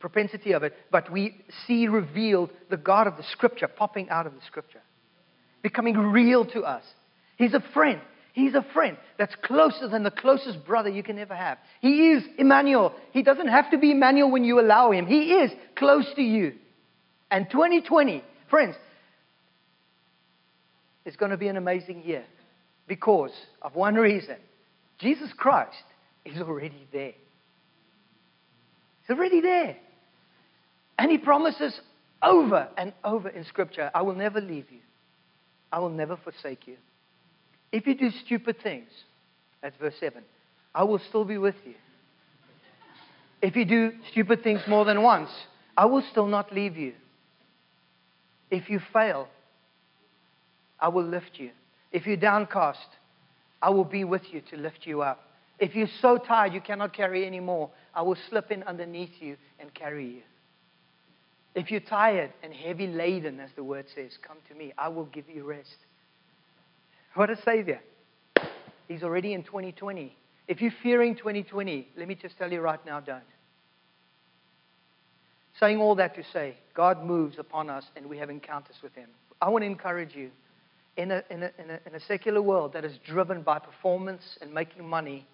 propensity 0.00 0.52
of 0.52 0.64
it, 0.64 0.74
but 0.90 1.10
we 1.12 1.36
see 1.66 1.86
revealed 1.86 2.50
the 2.70 2.76
God 2.76 3.06
of 3.06 3.16
the 3.16 3.22
scripture 3.30 3.68
popping 3.68 4.08
out 4.10 4.26
of 4.26 4.34
the 4.34 4.40
scripture 4.46 4.80
becoming 5.62 5.96
real 5.96 6.44
to 6.46 6.62
us. 6.62 6.84
He's 7.36 7.54
a 7.54 7.62
friend. 7.72 8.00
He's 8.34 8.54
a 8.54 8.66
friend 8.72 8.96
that's 9.18 9.34
closer 9.42 9.88
than 9.88 10.02
the 10.02 10.10
closest 10.10 10.64
brother 10.64 10.88
you 10.88 11.02
can 11.02 11.18
ever 11.18 11.34
have. 11.34 11.58
He 11.80 12.10
is 12.12 12.24
Emmanuel. 12.38 12.94
He 13.12 13.22
doesn't 13.22 13.48
have 13.48 13.70
to 13.70 13.78
be 13.78 13.92
Emmanuel 13.92 14.30
when 14.30 14.44
you 14.44 14.58
allow 14.58 14.90
him. 14.90 15.06
He 15.06 15.32
is 15.32 15.50
close 15.76 16.06
to 16.16 16.22
you. 16.22 16.54
And 17.32 17.48
2020, 17.50 18.22
friends, 18.50 18.76
is 21.06 21.16
going 21.16 21.30
to 21.30 21.38
be 21.38 21.48
an 21.48 21.56
amazing 21.56 22.02
year 22.02 22.24
because 22.86 23.32
of 23.62 23.74
one 23.74 23.94
reason 23.94 24.36
Jesus 24.98 25.30
Christ 25.34 25.82
is 26.26 26.38
already 26.38 26.86
there. 26.92 27.14
He's 29.00 29.16
already 29.16 29.40
there. 29.40 29.78
And 30.98 31.10
he 31.10 31.16
promises 31.16 31.80
over 32.22 32.68
and 32.76 32.92
over 33.02 33.30
in 33.30 33.44
Scripture, 33.46 33.90
I 33.94 34.02
will 34.02 34.14
never 34.14 34.42
leave 34.42 34.70
you. 34.70 34.80
I 35.72 35.78
will 35.78 35.88
never 35.88 36.18
forsake 36.18 36.66
you. 36.66 36.76
If 37.72 37.86
you 37.86 37.94
do 37.94 38.10
stupid 38.26 38.56
things, 38.62 38.90
that's 39.62 39.74
verse 39.78 39.94
7, 39.98 40.22
I 40.74 40.84
will 40.84 41.00
still 41.08 41.24
be 41.24 41.38
with 41.38 41.56
you. 41.64 41.74
If 43.40 43.56
you 43.56 43.64
do 43.64 43.92
stupid 44.10 44.44
things 44.44 44.60
more 44.68 44.84
than 44.84 45.02
once, 45.02 45.30
I 45.78 45.86
will 45.86 46.04
still 46.10 46.26
not 46.26 46.52
leave 46.52 46.76
you. 46.76 46.92
If 48.52 48.68
you 48.68 48.80
fail, 48.92 49.28
I 50.78 50.88
will 50.88 51.06
lift 51.06 51.38
you. 51.38 51.50
If 51.90 52.06
you're 52.06 52.18
downcast, 52.18 52.86
I 53.62 53.70
will 53.70 53.84
be 53.84 54.04
with 54.04 54.22
you 54.30 54.42
to 54.50 54.58
lift 54.58 54.80
you 54.86 55.00
up. 55.00 55.20
If 55.58 55.74
you're 55.74 55.88
so 56.02 56.18
tired 56.18 56.52
you 56.52 56.60
cannot 56.60 56.92
carry 56.92 57.26
anymore, 57.26 57.70
I 57.94 58.02
will 58.02 58.16
slip 58.28 58.50
in 58.50 58.62
underneath 58.64 59.20
you 59.20 59.38
and 59.58 59.72
carry 59.72 60.06
you. 60.06 60.22
If 61.54 61.70
you're 61.70 61.80
tired 61.80 62.30
and 62.42 62.52
heavy 62.52 62.86
laden, 62.86 63.40
as 63.40 63.48
the 63.56 63.64
word 63.64 63.86
says, 63.94 64.18
come 64.26 64.36
to 64.50 64.54
me. 64.54 64.74
I 64.76 64.88
will 64.88 65.06
give 65.06 65.30
you 65.30 65.44
rest. 65.44 65.76
What 67.14 67.30
a 67.30 67.40
Savior. 67.42 67.80
He's 68.86 69.02
already 69.02 69.32
in 69.32 69.44
2020. 69.44 70.14
If 70.46 70.60
you're 70.60 70.74
fearing 70.82 71.16
2020, 71.16 71.88
let 71.96 72.06
me 72.06 72.16
just 72.16 72.36
tell 72.36 72.52
you 72.52 72.60
right 72.60 72.84
now, 72.84 73.00
don't. 73.00 73.22
Saying 75.62 75.78
all 75.78 75.94
that 75.94 76.16
to 76.16 76.24
say, 76.32 76.56
God 76.74 77.04
moves 77.04 77.38
upon 77.38 77.70
us 77.70 77.84
and 77.94 78.06
we 78.06 78.18
have 78.18 78.30
encounters 78.30 78.74
with 78.82 78.92
Him. 78.96 79.08
I 79.40 79.48
want 79.48 79.62
to 79.62 79.66
encourage 79.66 80.12
you 80.12 80.32
in 80.96 81.12
a, 81.12 81.22
in 81.30 81.44
a, 81.44 81.52
in 81.56 81.70
a, 81.70 81.78
in 81.86 81.94
a 81.94 82.00
secular 82.00 82.42
world 82.42 82.72
that 82.72 82.84
is 82.84 82.98
driven 83.06 83.42
by 83.42 83.60
performance 83.60 84.24
and 84.40 84.52
making 84.52 84.88
money 84.88 85.24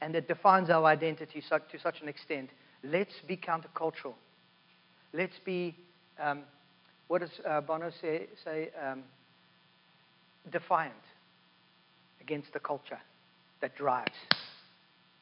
and 0.00 0.14
that 0.14 0.28
defines 0.28 0.70
our 0.70 0.84
identity 0.84 1.42
to 1.50 1.78
such 1.80 2.00
an 2.02 2.08
extent, 2.08 2.50
let's 2.84 3.14
be 3.26 3.36
countercultural. 3.36 4.14
Let's 5.12 5.40
be, 5.44 5.74
um, 6.22 6.42
what 7.08 7.22
does 7.22 7.32
uh, 7.44 7.60
Bono 7.60 7.90
say? 8.00 8.28
say 8.44 8.70
um, 8.80 9.02
defiant 10.52 10.94
against 12.20 12.52
the 12.52 12.60
culture 12.60 13.00
that 13.60 13.74
drives 13.74 14.14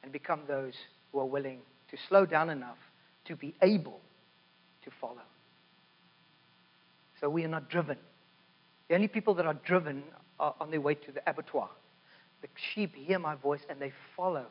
and 0.03 0.11
become 0.11 0.41
those 0.47 0.73
who 1.11 1.17
are 1.21 1.25
willing 1.25 1.61
to 1.89 1.97
slow 2.07 2.27
down 2.27 2.51
enough 2.51 2.77
to 3.25 3.35
be 3.35 3.55
able 3.63 3.99
to 4.85 4.91
follow. 4.99 5.21
So 7.19 7.29
we 7.29 7.43
are 7.45 7.49
not 7.49 7.69
driven. 7.69 7.97
The 8.89 8.95
only 8.95 9.07
people 9.07 9.33
that 9.35 9.45
are 9.45 9.53
driven 9.53 10.03
are 10.39 10.55
on 10.59 10.71
their 10.71 10.81
way 10.81 10.95
to 10.95 11.11
the 11.11 11.21
abattoir. 11.29 11.69
The 12.41 12.49
sheep 12.73 12.93
hear 12.95 13.19
my 13.19 13.35
voice 13.35 13.61
and 13.69 13.79
they 13.79 13.93
follow. 14.17 14.45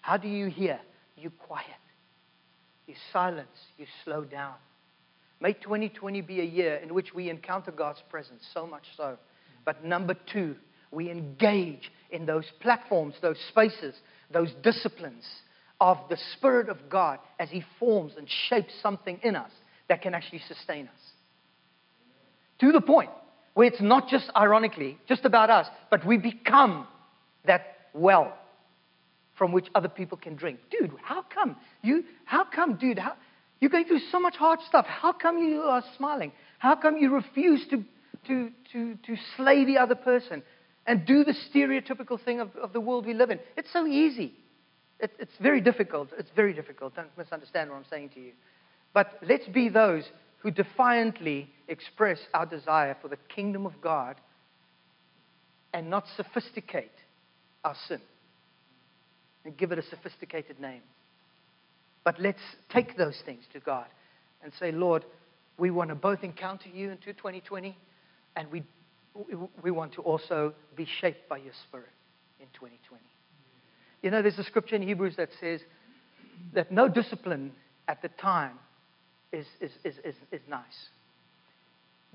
How 0.00 0.16
do 0.16 0.28
you 0.28 0.48
hear? 0.48 0.80
You 1.16 1.30
quiet. 1.30 1.66
You 2.86 2.94
silence. 3.12 3.48
You 3.78 3.86
slow 4.04 4.24
down. 4.24 4.54
May 5.40 5.52
2020 5.52 6.20
be 6.22 6.40
a 6.40 6.44
year 6.44 6.76
in 6.76 6.94
which 6.94 7.14
we 7.14 7.28
encounter 7.28 7.70
God's 7.70 8.02
presence, 8.10 8.42
so 8.54 8.66
much 8.66 8.84
so. 8.96 9.18
But 9.64 9.84
number 9.84 10.14
two, 10.32 10.56
we 10.90 11.10
engage 11.10 11.90
in 12.10 12.26
those 12.26 12.44
platforms, 12.60 13.14
those 13.20 13.38
spaces, 13.50 13.94
those 14.32 14.50
disciplines 14.62 15.24
of 15.80 15.98
the 16.08 16.16
Spirit 16.36 16.68
of 16.68 16.88
God 16.88 17.18
as 17.38 17.50
He 17.50 17.62
forms 17.78 18.14
and 18.16 18.26
shapes 18.48 18.72
something 18.82 19.20
in 19.22 19.36
us 19.36 19.50
that 19.88 20.02
can 20.02 20.14
actually 20.14 20.40
sustain 20.48 20.88
us. 20.88 21.00
To 22.60 22.72
the 22.72 22.80
point 22.80 23.10
where 23.54 23.66
it's 23.66 23.80
not 23.80 24.08
just 24.08 24.30
ironically, 24.36 24.98
just 25.08 25.24
about 25.24 25.50
us, 25.50 25.66
but 25.90 26.06
we 26.06 26.18
become 26.18 26.86
that 27.46 27.62
well 27.94 28.36
from 29.38 29.52
which 29.52 29.66
other 29.74 29.88
people 29.88 30.18
can 30.18 30.34
drink. 30.34 30.58
Dude, 30.70 30.92
how 31.02 31.22
come? 31.22 31.56
You, 31.82 32.04
how 32.24 32.44
come, 32.44 32.76
dude? 32.76 32.98
How, 32.98 33.14
you're 33.60 33.70
going 33.70 33.84
through 33.84 34.00
so 34.10 34.18
much 34.18 34.36
hard 34.36 34.60
stuff. 34.68 34.86
How 34.86 35.12
come 35.12 35.38
you 35.38 35.62
are 35.62 35.82
smiling? 35.96 36.32
How 36.58 36.76
come 36.76 36.96
you 36.96 37.14
refuse 37.14 37.66
to, 37.70 37.84
to, 38.28 38.50
to, 38.72 38.94
to 38.94 39.16
slay 39.36 39.64
the 39.64 39.78
other 39.78 39.94
person 39.94 40.42
and 40.86 41.04
do 41.06 41.24
the 41.24 41.34
stereotypical 41.52 42.22
thing 42.22 42.40
of, 42.40 42.54
of 42.56 42.72
the 42.72 42.80
world 42.80 43.06
we 43.06 43.14
live 43.14 43.30
in? 43.30 43.38
It's 43.56 43.72
so 43.72 43.86
easy. 43.86 44.32
It, 45.00 45.12
it's 45.18 45.36
very 45.40 45.60
difficult. 45.60 46.08
It's 46.18 46.30
very 46.34 46.54
difficult. 46.54 46.96
Don't 46.96 47.16
misunderstand 47.18 47.70
what 47.70 47.76
I'm 47.76 47.84
saying 47.90 48.10
to 48.14 48.20
you. 48.20 48.32
But 48.96 49.18
let's 49.28 49.46
be 49.48 49.68
those 49.68 50.04
who 50.38 50.50
defiantly 50.50 51.50
express 51.68 52.18
our 52.32 52.46
desire 52.46 52.96
for 53.02 53.08
the 53.08 53.18
kingdom 53.28 53.66
of 53.66 53.78
God 53.82 54.16
and 55.74 55.90
not 55.90 56.06
sophisticate 56.16 56.92
our 57.62 57.76
sin 57.88 58.00
and 59.44 59.54
give 59.54 59.70
it 59.70 59.78
a 59.78 59.82
sophisticated 59.82 60.58
name. 60.58 60.80
But 62.04 62.18
let's 62.18 62.40
take 62.72 62.96
those 62.96 63.20
things 63.26 63.42
to 63.52 63.60
God 63.60 63.84
and 64.42 64.50
say, 64.58 64.72
Lord, 64.72 65.04
we 65.58 65.70
want 65.70 65.90
to 65.90 65.94
both 65.94 66.24
encounter 66.24 66.70
you 66.70 66.90
into 66.90 67.12
2020 67.12 67.76
and 68.34 68.50
we, 68.50 68.62
we 69.62 69.70
want 69.70 69.92
to 69.92 70.00
also 70.00 70.54
be 70.74 70.88
shaped 71.02 71.28
by 71.28 71.36
your 71.36 71.52
spirit 71.68 71.92
in 72.40 72.46
2020. 72.54 73.02
You 74.02 74.10
know, 74.10 74.22
there's 74.22 74.38
a 74.38 74.44
scripture 74.44 74.76
in 74.76 74.80
Hebrews 74.80 75.16
that 75.18 75.28
says 75.38 75.60
that 76.54 76.72
no 76.72 76.88
discipline 76.88 77.52
at 77.88 78.00
the 78.00 78.08
time 78.08 78.58
is, 79.36 79.46
is, 79.84 79.94
is, 80.04 80.14
is, 80.32 80.40
nice. 80.48 80.88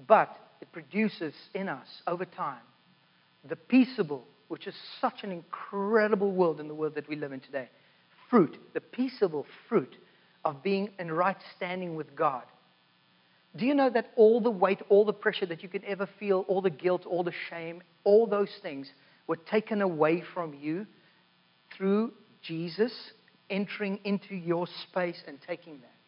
But 0.08 0.36
it 0.62 0.72
produces 0.72 1.34
in 1.54 1.70
us 1.70 1.88
over 2.08 2.26
time 2.26 2.62
the 3.48 3.56
peaceable, 3.56 4.24
which 4.48 4.68
is 4.68 4.76
such 5.00 5.24
an 5.24 5.32
incredible 5.32 6.32
world 6.32 6.60
in 6.60 6.68
the 6.68 6.76
world 6.76 6.96
that 6.96 7.08
we 7.08 7.16
live 7.16 7.32
in 7.32 7.40
today 7.40 7.70
fruit, 8.30 8.58
the 8.74 8.80
peaceable 8.80 9.46
fruit 9.68 9.98
of 10.46 10.64
being 10.64 10.90
in 10.98 11.12
right 11.12 11.36
standing 11.58 11.96
with 11.96 12.16
God. 12.16 12.44
Do 13.58 13.66
you 13.66 13.76
know 13.76 13.90
that 13.90 14.12
all 14.16 14.40
the 14.40 14.50
weight, 14.50 14.82
all 14.88 15.04
the 15.04 15.12
pressure 15.12 15.46
that 15.48 15.62
you 15.62 15.68
could 15.68 15.84
ever 15.84 16.08
feel, 16.18 16.46
all 16.48 16.62
the 16.62 16.70
guilt, 16.70 17.06
all 17.06 17.24
the 17.24 17.34
shame, 17.50 17.84
all 18.06 18.26
those 18.26 18.50
things 18.62 18.90
were 19.28 19.36
taken 19.36 19.82
away 19.82 20.24
from 20.34 20.54
you 20.54 20.88
through 21.76 22.14
Jesus 22.42 22.94
entering 23.50 24.00
into 24.06 24.34
your 24.34 24.66
space 24.84 25.22
and 25.28 25.38
taking 25.46 25.82
that? 25.82 26.01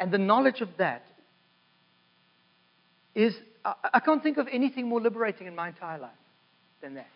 And 0.00 0.12
the 0.12 0.18
knowledge 0.18 0.60
of 0.60 0.68
that 0.78 1.04
is, 3.14 3.34
I 3.64 4.00
can't 4.00 4.22
think 4.22 4.38
of 4.38 4.46
anything 4.50 4.88
more 4.88 5.00
liberating 5.00 5.46
in 5.46 5.54
my 5.54 5.68
entire 5.68 5.98
life 5.98 6.10
than 6.80 6.94
that. 6.94 7.08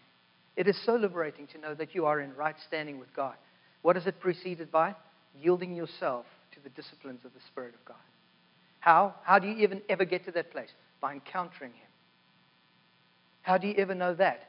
It 0.57 0.67
is 0.67 0.79
so 0.85 0.97
liberating 0.97 1.47
to 1.49 1.59
know 1.59 1.75
that 1.75 1.95
you 1.95 2.07
are 2.07 2.21
in 2.21 2.35
right 2.35 2.57
standing 2.67 2.99
with 2.99 3.15
God. 3.15 3.35
What 3.83 3.97
is 3.97 4.07
it 4.07 4.21
preceded 4.21 4.71
by? 4.71 4.95
Yielding 5.41 5.75
yourself 5.75 6.27
to 6.55 6.61
the 6.63 6.69
disciplines 6.71 7.25
of 7.25 7.33
the 7.33 7.41
Spirit 7.51 7.75
of 7.75 7.85
God. 7.87 7.97
How? 8.81 9.15
How 9.23 9.39
do 9.39 9.47
you 9.49 9.63
even 9.63 9.81
ever 9.89 10.05
get 10.05 10.25
to 10.27 10.33
that 10.33 10.51
place? 10.51 10.69
By 11.01 11.15
encountering 11.15 11.71
Him. 11.71 11.89
How 13.43 13.57
do 13.59 13.69
you 13.69 13.75
ever 13.79 13.95
know 13.95 14.15
that? 14.15 14.41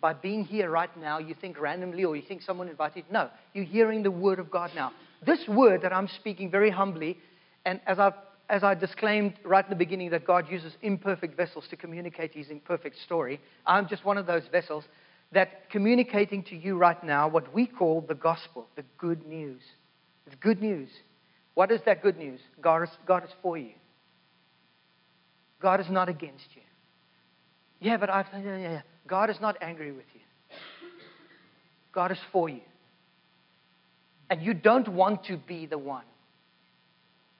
By 0.00 0.14
being 0.14 0.44
here 0.44 0.70
right 0.70 0.94
now, 0.98 1.18
you 1.18 1.34
think 1.38 1.60
randomly 1.60 2.04
or 2.04 2.16
you 2.16 2.22
think 2.26 2.42
someone 2.42 2.68
invited. 2.68 3.04
No, 3.10 3.28
you're 3.52 3.64
hearing 3.64 4.02
the 4.02 4.10
word 4.10 4.38
of 4.38 4.50
God 4.50 4.70
now. 4.74 4.92
This 5.24 5.46
word 5.46 5.82
that 5.82 5.92
I'm 5.92 6.08
speaking 6.08 6.50
very 6.50 6.70
humbly, 6.70 7.18
and 7.64 7.80
as 7.86 7.98
I've 7.98 8.14
as 8.50 8.64
I 8.64 8.74
disclaimed 8.74 9.34
right 9.44 9.64
in 9.64 9.70
the 9.70 9.76
beginning 9.76 10.10
that 10.10 10.26
God 10.26 10.50
uses 10.50 10.72
imperfect 10.82 11.36
vessels 11.36 11.66
to 11.70 11.76
communicate 11.76 12.34
his 12.34 12.50
imperfect 12.50 12.96
story, 12.98 13.40
I'm 13.64 13.86
just 13.86 14.04
one 14.04 14.18
of 14.18 14.26
those 14.26 14.42
vessels 14.50 14.84
that 15.30 15.70
communicating 15.70 16.42
to 16.44 16.56
you 16.56 16.76
right 16.76 17.02
now 17.04 17.28
what 17.28 17.54
we 17.54 17.66
call 17.66 18.00
the 18.00 18.14
gospel, 18.14 18.66
the 18.74 18.82
good 18.98 19.24
news. 19.24 19.62
It's 20.26 20.34
good 20.40 20.60
news. 20.60 20.88
What 21.54 21.70
is 21.70 21.80
that 21.86 22.02
good 22.02 22.18
news? 22.18 22.40
God 22.60 22.82
is, 22.82 22.88
God 23.06 23.22
is 23.22 23.30
for 23.40 23.56
you. 23.56 23.72
God 25.62 25.78
is 25.78 25.88
not 25.88 26.08
against 26.08 26.46
you. 26.56 26.62
Yeah, 27.80 27.98
but 27.98 28.10
I've, 28.10 28.26
yeah, 28.32 28.56
yeah. 28.56 28.80
God 29.06 29.30
is 29.30 29.40
not 29.40 29.56
angry 29.60 29.92
with 29.92 30.06
you. 30.12 30.20
God 31.92 32.10
is 32.10 32.18
for 32.32 32.48
you. 32.48 32.62
And 34.28 34.42
you 34.42 34.54
don't 34.54 34.88
want 34.88 35.24
to 35.24 35.36
be 35.36 35.66
the 35.66 35.78
one 35.78 36.04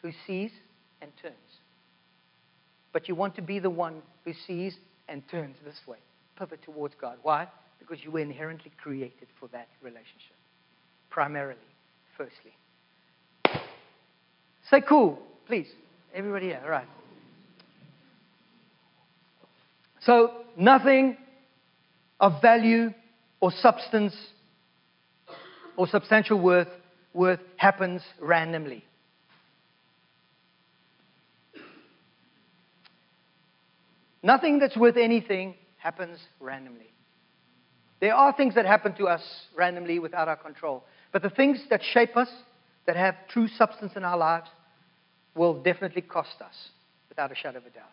who 0.03 0.11
sees 0.27 0.51
and 1.03 1.11
turns. 1.21 1.35
But 2.93 3.09
you 3.09 3.15
want 3.15 3.37
to 3.37 3.43
be 3.43 3.59
the 3.59 3.71
one 3.71 4.03
who 4.25 4.33
sees 4.47 4.77
and 5.09 5.23
turns 5.31 5.57
this 5.65 5.81
way, 5.87 5.99
pivot 6.39 6.63
towards 6.63 6.95
God. 7.01 7.19
Why? 7.23 7.49
Because 7.79 8.03
you 8.05 8.11
were 8.11 8.21
inherently 8.21 8.73
created 8.83 9.29
for 9.39 9.49
that 9.49 9.69
relationship. 9.83 10.37
Primarily, 11.09 11.59
firstly. 12.17 12.53
Say 14.71 14.83
cool, 14.89 15.19
please. 15.47 15.67
Everybody 16.15 16.47
here, 16.47 16.61
all 16.63 16.71
right. 16.71 16.87
So, 20.03 20.33
nothing 20.57 21.17
of 22.21 22.41
value 22.41 22.93
or 23.41 23.51
substance 23.51 24.15
or 25.77 25.87
substantial 25.87 26.41
worth, 26.41 26.69
worth 27.15 27.41
happens 27.57 28.03
randomly. 28.21 28.85
Nothing 34.23 34.59
that's 34.59 34.77
worth 34.77 34.97
anything 34.97 35.55
happens 35.79 36.19
randomly. 36.41 36.93
There 38.01 38.15
are 38.15 38.33
things 38.35 38.55
that 38.55 38.67
happen 38.67 38.95
to 38.95 39.09
us 39.09 39.23
randomly 39.57 39.99
without 39.99 40.29
our 40.29 40.37
control. 40.37 40.85
But 41.13 41.23
the 41.23 41.31
things 41.31 41.61
that 41.71 41.83
shape 41.83 42.17
us, 42.17 42.29
that 42.87 42.97
have 42.97 43.15
true 43.29 43.49
substance 43.49 43.93
in 43.97 44.05
our 44.05 44.17
lives, 44.17 44.49
will 45.35 45.63
definitely 45.63 46.03
cost 46.03 46.41
us, 46.41 46.55
without 47.09 47.31
a 47.31 47.35
shadow 47.35 47.59
of 47.59 47.67
a 47.67 47.71
doubt. 47.71 47.93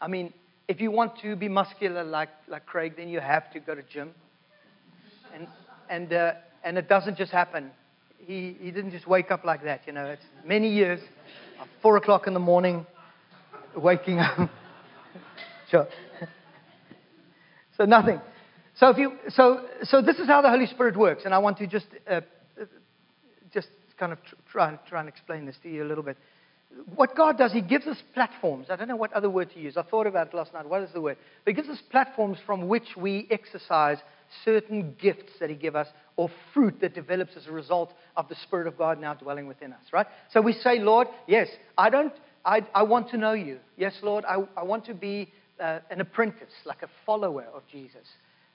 I 0.00 0.08
mean, 0.08 0.32
if 0.66 0.80
you 0.80 0.90
want 0.90 1.18
to 1.22 1.36
be 1.36 1.48
muscular 1.48 2.04
like, 2.04 2.30
like 2.46 2.66
Craig, 2.66 2.94
then 2.96 3.08
you 3.08 3.20
have 3.20 3.50
to 3.52 3.60
go 3.60 3.74
to 3.74 3.82
gym. 3.82 4.10
And, 5.34 5.46
and, 5.88 6.12
uh, 6.12 6.32
and 6.64 6.78
it 6.78 6.88
doesn't 6.88 7.16
just 7.16 7.32
happen. 7.32 7.70
He, 8.18 8.56
he 8.60 8.70
didn't 8.70 8.90
just 8.90 9.06
wake 9.06 9.30
up 9.30 9.44
like 9.44 9.62
that, 9.64 9.82
you 9.86 9.92
know. 9.92 10.06
It's 10.06 10.24
many 10.44 10.70
years, 10.70 11.00
4 11.82 11.96
o'clock 11.96 12.26
in 12.26 12.34
the 12.34 12.40
morning, 12.40 12.86
waking 13.76 14.18
up. 14.18 14.50
Sure. 15.70 15.86
so 17.76 17.84
nothing. 17.84 18.20
So 18.78 18.90
if 18.90 18.98
you, 18.98 19.12
so, 19.30 19.66
so 19.82 20.00
this 20.00 20.18
is 20.18 20.26
how 20.26 20.40
the 20.40 20.50
Holy 20.50 20.66
Spirit 20.66 20.96
works, 20.96 21.22
and 21.24 21.34
I 21.34 21.38
want 21.38 21.58
to 21.58 21.66
just, 21.66 21.86
uh, 22.08 22.20
just 23.52 23.68
kind 23.98 24.12
of 24.12 24.18
try, 24.50 24.78
try 24.88 25.00
and 25.00 25.08
explain 25.08 25.46
this 25.46 25.56
to 25.62 25.68
you 25.68 25.82
a 25.82 25.88
little 25.88 26.04
bit. 26.04 26.16
What 26.94 27.16
God 27.16 27.38
does, 27.38 27.52
He 27.52 27.60
gives 27.60 27.86
us 27.86 27.96
platforms. 28.14 28.66
I 28.70 28.76
don't 28.76 28.88
know 28.88 28.96
what 28.96 29.12
other 29.14 29.30
word 29.30 29.50
to 29.54 29.60
use. 29.60 29.76
I 29.76 29.82
thought 29.82 30.06
about 30.06 30.28
it 30.28 30.34
last 30.34 30.52
night. 30.52 30.68
What 30.68 30.82
is 30.82 30.90
the 30.92 31.00
word? 31.00 31.16
But 31.44 31.52
He 31.52 31.56
gives 31.56 31.68
us 31.68 31.82
platforms 31.90 32.38
from 32.46 32.68
which 32.68 32.96
we 32.96 33.26
exercise 33.30 33.98
certain 34.44 34.94
gifts 35.00 35.32
that 35.40 35.50
He 35.50 35.56
gives 35.56 35.74
us 35.74 35.88
or 36.16 36.30
fruit 36.54 36.80
that 36.80 36.94
develops 36.94 37.36
as 37.36 37.46
a 37.46 37.52
result 37.52 37.92
of 38.16 38.28
the 38.28 38.36
Spirit 38.44 38.66
of 38.66 38.76
God 38.76 39.00
now 39.00 39.14
dwelling 39.14 39.48
within 39.48 39.72
us, 39.72 39.82
right? 39.92 40.06
So 40.32 40.40
we 40.40 40.52
say, 40.52 40.78
Lord, 40.78 41.08
yes, 41.26 41.48
I 41.76 41.90
don't, 41.90 42.12
I, 42.44 42.66
I 42.74 42.82
want 42.82 43.10
to 43.10 43.16
know 43.16 43.32
you. 43.32 43.58
Yes, 43.76 43.94
Lord, 44.02 44.24
I, 44.24 44.36
I 44.56 44.64
want 44.64 44.84
to 44.86 44.94
be 44.94 45.32
uh, 45.60 45.80
an 45.90 46.00
apprentice, 46.00 46.52
like 46.64 46.82
a 46.82 46.88
follower 47.04 47.46
of 47.54 47.62
Jesus. 47.70 48.06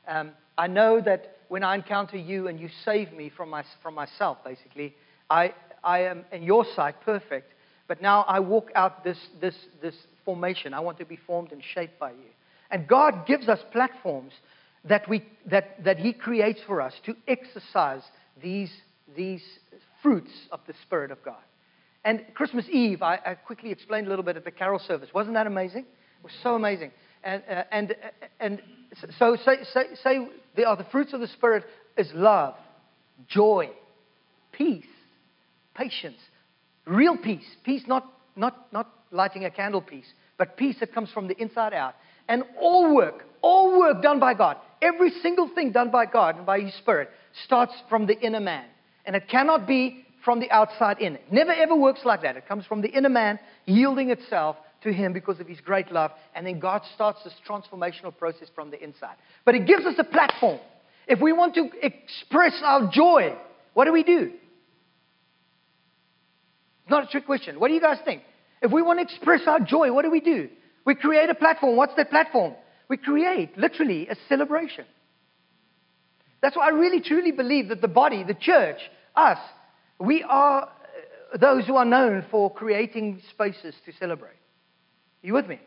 Um, 0.08 0.32
I 0.58 0.68
know 0.68 1.02
that 1.02 1.38
when 1.48 1.64
I 1.64 1.76
encounter 1.76 2.18
you 2.18 2.48
and 2.48 2.60
you 2.60 2.70
save 2.84 3.14
me 3.14 3.30
from, 3.36 3.50
my, 3.50 3.64
from 3.82 3.96
myself, 3.96 4.38
basically, 4.44 4.96
I, 5.30 5.54
I 5.84 6.00
am 6.02 6.26
in 6.32 6.44
your 6.44 6.66
sight 6.76 6.96
perfect. 7.02 7.54
But 7.88 8.02
now 8.02 8.24
I 8.24 8.40
walk 8.40 8.72
out 8.76 9.04
this, 9.04 9.18
this, 9.42 9.56
this 9.82 9.96
formation. 10.26 10.74
I 10.74 10.80
want 10.80 10.98
to 11.00 11.06
be 11.06 11.18
formed 11.28 11.52
and 11.52 11.62
shaped 11.74 12.00
by 12.00 12.12
you. 12.12 12.32
And 12.72 12.88
God 12.88 13.26
gives 13.28 13.48
us 13.48 13.60
platforms 13.72 14.34
that, 14.86 15.08
we, 15.08 15.24
that, 15.50 15.84
that 15.84 16.00
He 16.00 16.14
creates 16.14 16.60
for 16.66 16.82
us 16.82 16.94
to 17.06 17.16
exercise 17.28 18.02
these, 18.42 18.72
these 19.16 19.44
fruits 20.02 20.32
of 20.52 20.60
the 20.68 20.74
Spirit 20.82 21.12
of 21.12 21.24
God. 21.24 21.42
And 22.06 22.22
Christmas 22.34 22.66
Eve, 22.70 23.02
I, 23.02 23.20
I 23.26 23.34
quickly 23.36 23.72
explained 23.72 24.08
a 24.08 24.10
little 24.10 24.26
bit 24.26 24.36
at 24.36 24.44
the 24.44 24.52
carol 24.52 24.80
service. 24.80 25.10
Wasn't 25.14 25.36
that 25.36 25.48
amazing? 25.48 25.86
Was 26.24 26.32
so 26.42 26.56
amazing. 26.56 26.92
And, 27.24 27.44
uh, 27.50 27.64
and, 27.72 27.92
uh, 27.92 27.96
and 28.40 28.62
so 29.20 29.38
say, 29.46 29.58
say, 29.74 29.84
say 30.04 30.28
the, 30.56 30.66
oh, 30.66 30.76
the 30.76 30.86
fruits 30.86 31.14
of 31.14 31.20
the 31.20 31.28
Spirit 31.28 31.64
is 31.98 32.10
love, 32.14 32.56
joy, 33.28 33.70
peace, 34.52 34.86
patience, 35.76 36.18
real 36.86 37.18
peace. 37.18 37.46
Peace, 37.64 37.84
not, 37.88 38.06
not, 38.36 38.72
not 38.72 38.90
lighting 39.12 39.46
a 39.46 39.52
candle 39.52 39.82
peace, 39.82 40.06
but 40.38 40.58
peace 40.58 40.78
that 40.80 40.94
comes 40.94 41.10
from 41.12 41.28
the 41.28 41.38
inside 41.42 41.74
out. 41.74 41.96
And 42.28 42.44
all 42.60 42.96
work, 42.96 43.26
all 43.42 43.78
work 43.80 44.02
done 44.02 44.20
by 44.20 44.34
God, 44.34 44.58
every 44.82 45.12
single 45.22 45.50
thing 45.54 45.72
done 45.72 45.92
by 45.92 46.06
God 46.06 46.38
and 46.38 46.46
by 46.46 46.62
His 46.62 46.74
Spirit 46.76 47.10
starts 47.46 47.74
from 47.90 48.08
the 48.08 48.18
inner 48.20 48.40
man. 48.40 48.66
And 49.06 49.16
it 49.16 49.28
cannot 49.28 49.68
be 49.68 50.06
from 50.24 50.40
the 50.40 50.50
outside 50.52 51.00
in. 51.00 51.16
It 51.16 51.32
never 51.32 51.52
ever 51.52 51.76
works 51.76 52.02
like 52.06 52.22
that. 52.22 52.38
It 52.38 52.48
comes 52.48 52.66
from 52.66 52.82
the 52.82 52.88
inner 52.88 53.10
man 53.10 53.40
yielding 53.66 54.10
itself 54.10 54.56
to 54.84 54.94
Him 54.94 55.14
because 55.14 55.40
of 55.40 55.48
His 55.48 55.60
great 55.60 55.92
love. 55.92 56.12
And 56.36 56.46
then 56.46 56.60
God 56.60 56.82
starts 56.96 57.24
this 57.24 57.34
transformational 57.48 58.16
process 58.16 58.50
from 58.54 58.72
the 58.72 58.84
inside. 58.84 59.16
But 59.46 59.56
it 59.56 59.66
gives 59.66 59.86
us 59.86 59.96
a 59.98 60.04
platform. 60.04 60.60
If 61.08 61.20
we 61.20 61.34
want 61.34 61.56
to 61.56 61.70
express 61.82 62.54
our 62.64 62.90
joy, 62.92 63.36
what 63.74 63.86
do 63.86 63.94
we 63.94 64.04
do? 64.04 64.32
It's 66.84 66.92
not 66.92 67.04
a 67.04 67.08
trick 67.08 67.26
question. 67.26 67.60
What 67.60 67.70
do 67.70 67.74
you 67.74 67.82
guys 67.82 67.98
think? 68.04 68.24
If 68.62 68.72
we 68.72 68.82
want 68.82 69.00
to 69.00 69.04
express 69.04 69.42
our 69.48 69.60
joy, 69.60 69.92
what 69.92 70.04
do 70.04 70.12
we 70.12 70.22
do? 70.22 70.50
We 70.86 70.96
create 70.96 71.30
a 71.30 71.36
platform. 71.36 71.76
What's 71.76 71.96
that 71.96 72.10
platform? 72.10 72.56
We 72.90 72.98
create, 72.98 73.58
literally, 73.58 74.08
a 74.08 74.16
celebration. 74.28 74.86
That's 76.42 76.58
why 76.58 76.68
I 76.68 76.72
really 76.72 77.00
truly 77.00 77.32
believe 77.32 77.70
that 77.70 77.82
the 77.82 77.88
body, 77.88 78.24
the 78.24 78.34
church, 78.34 78.78
us, 79.16 79.38
we 80.00 80.24
are 80.24 80.64
uh, 80.64 81.38
those 81.38 81.66
who 81.66 81.78
are 81.78 81.86
known 81.86 82.26
for 82.30 82.54
creating 82.54 83.22
spaces 83.30 83.74
to 83.86 83.94
celebrate. 83.98 84.36
You 85.24 85.34
with 85.34 85.48
me? 85.48 85.60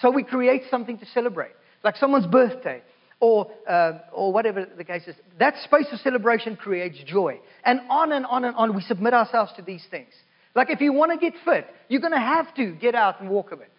So 0.00 0.10
we 0.10 0.22
create 0.22 0.62
something 0.70 0.98
to 0.98 1.06
celebrate, 1.06 1.52
like 1.82 1.96
someone's 1.96 2.26
birthday 2.26 2.82
or, 3.18 3.50
uh, 3.68 3.98
or 4.12 4.32
whatever 4.32 4.66
the 4.76 4.84
case 4.84 5.02
is. 5.06 5.16
That 5.38 5.54
space 5.64 5.86
of 5.92 5.98
celebration 6.00 6.56
creates 6.56 6.98
joy. 7.06 7.40
And 7.64 7.80
on 7.90 8.12
and 8.12 8.26
on 8.26 8.44
and 8.44 8.54
on, 8.56 8.74
we 8.76 8.82
submit 8.82 9.14
ourselves 9.14 9.52
to 9.56 9.62
these 9.62 9.84
things. 9.90 10.12
Like 10.54 10.70
if 10.70 10.80
you 10.80 10.92
want 10.92 11.12
to 11.12 11.18
get 11.18 11.34
fit, 11.44 11.66
you're 11.88 12.00
going 12.00 12.12
to 12.12 12.18
have 12.18 12.54
to 12.56 12.72
get 12.72 12.94
out 12.94 13.20
and 13.20 13.30
walk 13.30 13.50
a 13.52 13.56
bit 13.56 13.72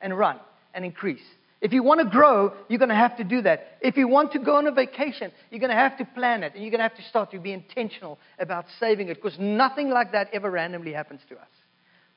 and 0.00 0.16
run 0.16 0.38
and 0.72 0.84
increase. 0.84 1.22
If 1.60 1.72
you 1.72 1.82
want 1.82 2.00
to 2.00 2.06
grow, 2.06 2.52
you're 2.68 2.78
going 2.78 2.88
to 2.88 2.94
have 2.94 3.16
to 3.18 3.24
do 3.24 3.42
that. 3.42 3.78
If 3.80 3.96
you 3.96 4.08
want 4.08 4.32
to 4.32 4.40
go 4.40 4.56
on 4.56 4.66
a 4.66 4.72
vacation, 4.72 5.30
you're 5.50 5.60
going 5.60 5.70
to 5.70 5.76
have 5.76 5.96
to 5.98 6.04
plan 6.04 6.42
it 6.42 6.54
and 6.54 6.62
you're 6.62 6.70
going 6.70 6.80
to 6.80 6.88
have 6.88 6.96
to 6.96 7.08
start 7.08 7.30
to 7.30 7.38
be 7.38 7.52
intentional 7.52 8.18
about 8.38 8.64
saving 8.80 9.08
it 9.08 9.22
because 9.22 9.38
nothing 9.38 9.88
like 9.88 10.12
that 10.12 10.28
ever 10.32 10.50
randomly 10.50 10.92
happens 10.92 11.20
to 11.28 11.36
us. 11.36 11.48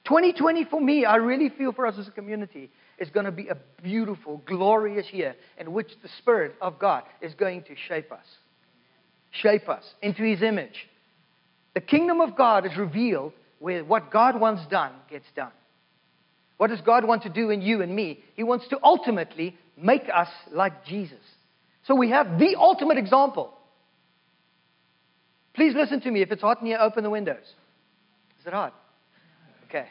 2020 0.06 0.66
for 0.66 0.80
me, 0.80 1.06
I 1.06 1.16
really 1.16 1.50
feel 1.50 1.72
for 1.72 1.86
us 1.86 1.96
as 2.00 2.08
a 2.08 2.12
community, 2.12 2.70
is 3.00 3.10
going 3.10 3.26
to 3.26 3.32
be 3.32 3.48
a 3.48 3.58
beautiful, 3.84 4.42
glorious 4.46 5.08
year 5.12 5.36
in 5.58 5.74
which 5.74 5.90
the 6.02 6.10
Spirit 6.20 6.56
of 6.62 6.80
God 6.80 7.04
is 7.22 7.34
going 7.34 7.64
to 7.64 7.76
shape 7.88 8.12
us. 8.12 8.26
Shape 9.32 9.68
us 9.68 9.84
into 10.02 10.24
His 10.24 10.42
image. 10.42 10.88
The 11.74 11.82
kingdom 11.82 12.22
of 12.22 12.38
God 12.38 12.66
is 12.66 12.78
revealed 12.78 13.34
where 13.60 13.84
what 13.84 14.12
God 14.12 14.40
wants 14.40 14.66
done 14.68 14.94
gets 15.10 15.26
done. 15.36 15.52
What 16.58 16.70
does 16.70 16.82
God 16.82 17.04
want 17.06 17.24
to 17.24 17.30
do 17.30 17.50
in 17.50 17.62
you 17.62 17.82
and 17.82 17.94
me? 17.94 18.24
He 18.36 18.44
wants 18.44 18.68
to 18.70 18.80
ultimately 18.82 19.58
make 19.76 20.04
us 20.14 20.30
like 20.52 20.86
Jesus. 20.86 21.20
So 21.86 21.96
we 21.96 22.12
have 22.12 22.40
the 22.40 22.56
ultimate 22.58 22.98
example. 22.98 23.52
Please 25.54 25.74
listen 25.76 26.00
to 26.02 26.12
me. 26.12 26.22
If 26.22 26.32
it's 26.32 26.42
hot 26.42 26.62
in 26.62 26.68
here, 26.68 26.78
open 26.80 27.04
the 27.04 27.10
windows. 27.10 27.44
Is 28.40 28.48
it 28.48 28.54
hot? 28.54 28.74
Okay. 29.68 29.88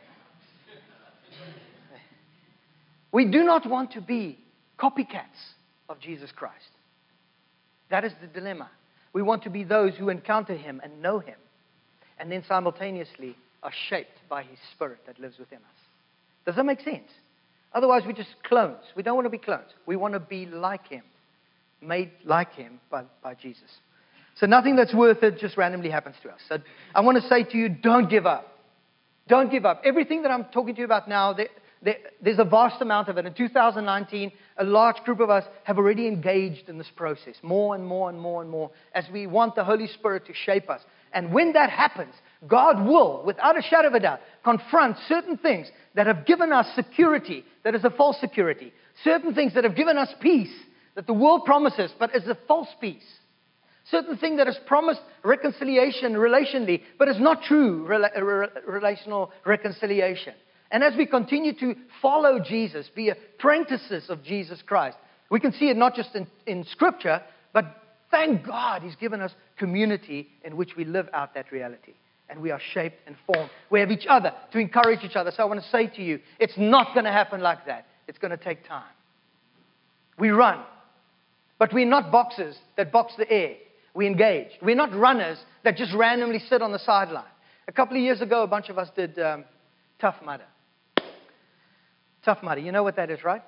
We 3.13 3.27
do 3.27 3.45
not 3.45 3.69
want 3.69 3.93
to 3.93 4.01
be 4.01 4.39
copycats 4.79 5.55
of 5.89 6.01
Jesus 6.01 6.31
Christ. 6.35 6.71
That 7.91 8.05
is 8.05 8.13
the 8.21 8.27
dilemma. 8.27 8.71
We 9.13 9.23
want 9.23 9.45
to 9.45 9.51
be 9.51 9.63
those 9.63 9.95
who 9.95 10.09
encounter 10.09 10.57
him 10.57 10.81
and 10.83 11.01
know 11.01 11.21
him, 11.21 11.37
and 12.19 12.31
then 12.31 12.43
simultaneously 12.49 13.37
are 13.63 13.73
shaped 13.89 14.19
by 14.29 14.43
his 14.43 14.59
spirit 14.73 14.99
that 15.07 15.21
lives 15.21 15.39
within 15.39 15.59
us. 15.59 15.85
Does 16.45 16.57
that 16.57 16.65
make 16.65 16.81
sense? 16.81 17.09
Otherwise, 17.73 18.03
we're 18.07 18.13
just 18.13 18.35
clones. 18.45 18.83
We 18.97 19.03
don't 19.03 19.17
want 19.17 19.27
to 19.27 19.31
be 19.31 19.39
clones. 19.39 19.69
We 19.87 19.97
want 19.97 20.15
to 20.15 20.21
be 20.21 20.47
like 20.47 20.87
Him, 20.89 21.03
made 21.81 22.11
like 22.25 22.53
Him 22.55 22.81
by, 22.91 23.05
by 23.23 23.35
Jesus. 23.35 23.71
So 24.37 24.47
nothing 24.47 24.77
that's 24.77 24.95
worth 24.95 25.23
it 25.23 25.39
just 25.39 25.57
randomly 25.57 25.91
happens 25.91 26.17
to 26.23 26.31
us. 26.31 26.41
So 26.49 26.59
I 26.95 27.01
want 27.01 27.21
to 27.21 27.29
say 27.29 27.45
to 27.45 27.57
you, 27.57 27.69
don't 27.69 28.09
give 28.09 28.27
up. 28.27 28.54
Don't 29.29 29.51
give 29.51 29.65
up. 29.65 29.83
Everything 29.85 30.23
that 30.23 30.31
I'm 30.31 30.45
talking 30.47 30.75
to 30.75 30.81
you 30.81 30.85
about 30.85 31.09
now, 31.09 31.33
there, 31.33 31.49
there, 31.83 31.97
there's 32.23 32.39
a 32.39 32.45
vast 32.45 32.81
amount 32.83 33.09
of 33.09 33.17
it. 33.17 33.27
In 33.27 33.35
2019, 33.35 34.33
a 34.59 34.65
large 34.65 34.97
group 35.05 35.21
of 35.21 35.31
us 35.31 35.45
have 35.65 35.79
already 35.79 36.07
engaged 36.07 36.69
in 36.69 36.79
this 36.79 36.91
process 36.95 37.37
more 37.43 37.75
and 37.75 37.87
more 37.87 38.11
and 38.11 38.21
more 38.21 38.43
and 38.43 38.51
more 38.51 38.71
as 38.95 39.05
we 39.13 39.27
want 39.27 39.55
the 39.55 39.65
Holy 39.65 39.87
Spirit 39.87 40.27
to 40.27 40.35
shape 40.35 40.69
us. 40.69 40.83
And 41.13 41.33
when 41.33 41.53
that 41.53 41.71
happens, 41.71 42.15
God 42.47 42.85
will, 42.87 43.23
without 43.25 43.59
a 43.59 43.63
shadow 43.63 43.89
of 43.89 43.95
a 43.95 44.01
doubt, 44.01 44.21
confront 44.43 44.97
certain 45.09 45.39
things 45.39 45.69
that 45.95 46.07
have 46.07 46.27
given 46.27 46.53
us 46.53 46.67
security 46.75 47.45
that 47.63 47.75
is 47.75 47.85
a 47.85 47.91
false 47.91 48.19
security, 48.21 48.73
certain 49.05 49.35
things 49.35 49.55
that 49.55 49.65
have 49.65 49.77
given 49.77 49.97
us 49.97 50.09
peace 50.21 50.53
that 50.97 51.07
the 51.07 51.15
world 51.15 51.45
promises 51.45 51.93
but 51.99 52.15
is 52.15 52.27
a 52.27 52.39
false 52.47 52.69
peace. 52.81 53.05
Certain 53.91 54.17
thing 54.17 54.39
that 54.39 54.47
has 54.47 54.59
promised 54.67 55.01
reconciliation 55.23 56.15
relationally, 56.15 56.83
but 56.99 57.09
is 57.09 57.21
not 57.21 57.43
true 57.43 57.87
rela- 57.87 58.17
uh, 58.17 58.61
relational 58.71 59.31
reconciliation. 59.45 60.35
And 60.71 60.83
as 60.83 60.95
we 60.97 61.07
continue 61.07 61.53
to 61.61 61.77
follow 62.01 62.41
Jesus, 62.41 62.91
be 62.95 63.11
apprentices 63.11 64.09
of 64.09 64.25
Jesus 64.25 64.63
Christ, 64.63 64.97
we 65.31 65.39
can 65.39 65.53
see 65.53 65.69
it 65.69 65.77
not 65.77 65.95
just 65.95 66.15
in, 66.15 66.27
in 66.47 66.65
Scripture, 66.65 67.23
but 67.53 67.67
thank 68.11 68.47
God 68.47 68.83
He's 68.83 68.97
given 68.97 69.21
us 69.21 69.33
community 69.59 70.29
in 70.45 70.57
which 70.57 70.77
we 70.77 70.85
live 70.85 71.09
out 71.13 71.35
that 71.35 71.53
reality. 71.53 71.93
And 72.31 72.41
we 72.41 72.51
are 72.51 72.61
shaped 72.73 72.97
and 73.07 73.17
formed. 73.27 73.51
We 73.71 73.81
have 73.81 73.91
each 73.91 74.07
other 74.09 74.33
to 74.53 74.59
encourage 74.59 75.05
each 75.05 75.15
other. 75.15 75.31
So 75.31 75.43
I 75.43 75.47
want 75.47 75.61
to 75.63 75.69
say 75.69 75.89
to 75.89 76.03
you, 76.03 76.21
it's 76.41 76.57
not 76.57 76.95
going 76.95 77.05
to 77.05 77.13
happen 77.13 77.41
like 77.41 77.67
that. 77.67 77.87
It's 78.09 78.19
going 78.19 78.31
to 78.31 78.43
take 78.43 78.67
time. 78.67 78.83
We 80.19 80.31
run, 80.31 80.63
but 81.59 81.73
we're 81.73 81.87
not 81.87 82.11
boxers 82.11 82.57
that 82.77 82.91
box 82.91 83.13
the 83.19 83.31
air. 83.31 83.57
We 83.95 84.07
engage. 84.07 84.49
We're 84.61 84.75
not 84.75 84.95
runners 84.95 85.39
that 85.63 85.77
just 85.77 85.95
randomly 85.95 86.41
sit 86.41 86.63
on 86.63 86.73
the 86.73 86.79
sideline. 86.81 87.25
A 87.69 87.73
couple 87.73 87.97
of 87.97 88.03
years 88.03 88.21
ago, 88.21 88.43
a 88.43 88.47
bunch 88.47 88.69
of 88.69 88.79
us 88.79 88.89
did 88.95 89.19
um, 89.19 89.45
Tough 90.01 90.17
Mudder. 90.25 90.45
Tough 92.25 92.43
Mudder. 92.43 92.61
You 92.61 92.73
know 92.73 92.83
what 92.83 92.97
that 92.97 93.11
is, 93.11 93.23
right? 93.25 93.43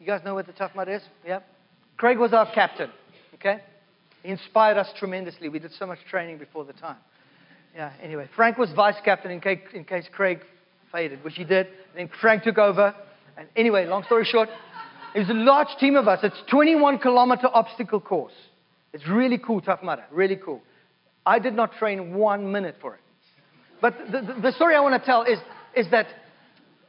You 0.00 0.06
guys 0.06 0.20
know 0.24 0.34
what 0.34 0.46
the 0.46 0.52
Tough 0.52 0.72
Mudder 0.74 0.96
is? 0.96 1.02
Yeah? 1.24 1.40
Craig 1.96 2.18
was 2.18 2.32
our 2.32 2.52
captain, 2.52 2.90
okay? 3.34 3.62
He 4.22 4.30
inspired 4.30 4.76
us 4.76 4.88
tremendously. 4.98 5.48
We 5.48 5.58
did 5.58 5.72
so 5.78 5.86
much 5.86 5.98
training 6.10 6.38
before 6.38 6.64
the 6.64 6.74
time. 6.74 6.96
Yeah, 7.74 7.92
anyway. 8.02 8.28
Frank 8.34 8.58
was 8.58 8.70
vice 8.74 8.96
captain 9.04 9.30
in 9.30 9.40
case, 9.40 9.60
in 9.72 9.84
case 9.84 10.06
Craig 10.12 10.40
faded, 10.90 11.22
which 11.22 11.34
he 11.34 11.44
did. 11.44 11.66
And 11.66 11.96
then 11.96 12.10
Frank 12.20 12.42
took 12.42 12.58
over. 12.58 12.94
And 13.36 13.48
anyway, 13.54 13.86
long 13.86 14.02
story 14.04 14.24
short, 14.24 14.48
it 15.14 15.20
was 15.20 15.28
a 15.28 15.34
large 15.34 15.68
team 15.78 15.94
of 15.96 16.08
us. 16.08 16.20
It's 16.22 16.42
21 16.50 16.98
kilometer 16.98 17.48
obstacle 17.52 18.00
course. 18.00 18.32
It's 18.96 19.06
really 19.06 19.36
cool, 19.36 19.60
Tough 19.60 19.82
Mudder, 19.82 20.06
really 20.10 20.36
cool. 20.36 20.62
I 21.26 21.38
did 21.38 21.52
not 21.52 21.72
train 21.74 22.14
one 22.14 22.50
minute 22.50 22.76
for 22.80 22.94
it. 22.94 23.00
But 23.82 23.94
the, 24.10 24.22
the, 24.22 24.40
the 24.40 24.52
story 24.52 24.74
I 24.74 24.80
want 24.80 24.98
to 24.98 25.04
tell 25.04 25.22
is, 25.22 25.38
is 25.74 25.86
that 25.90 26.06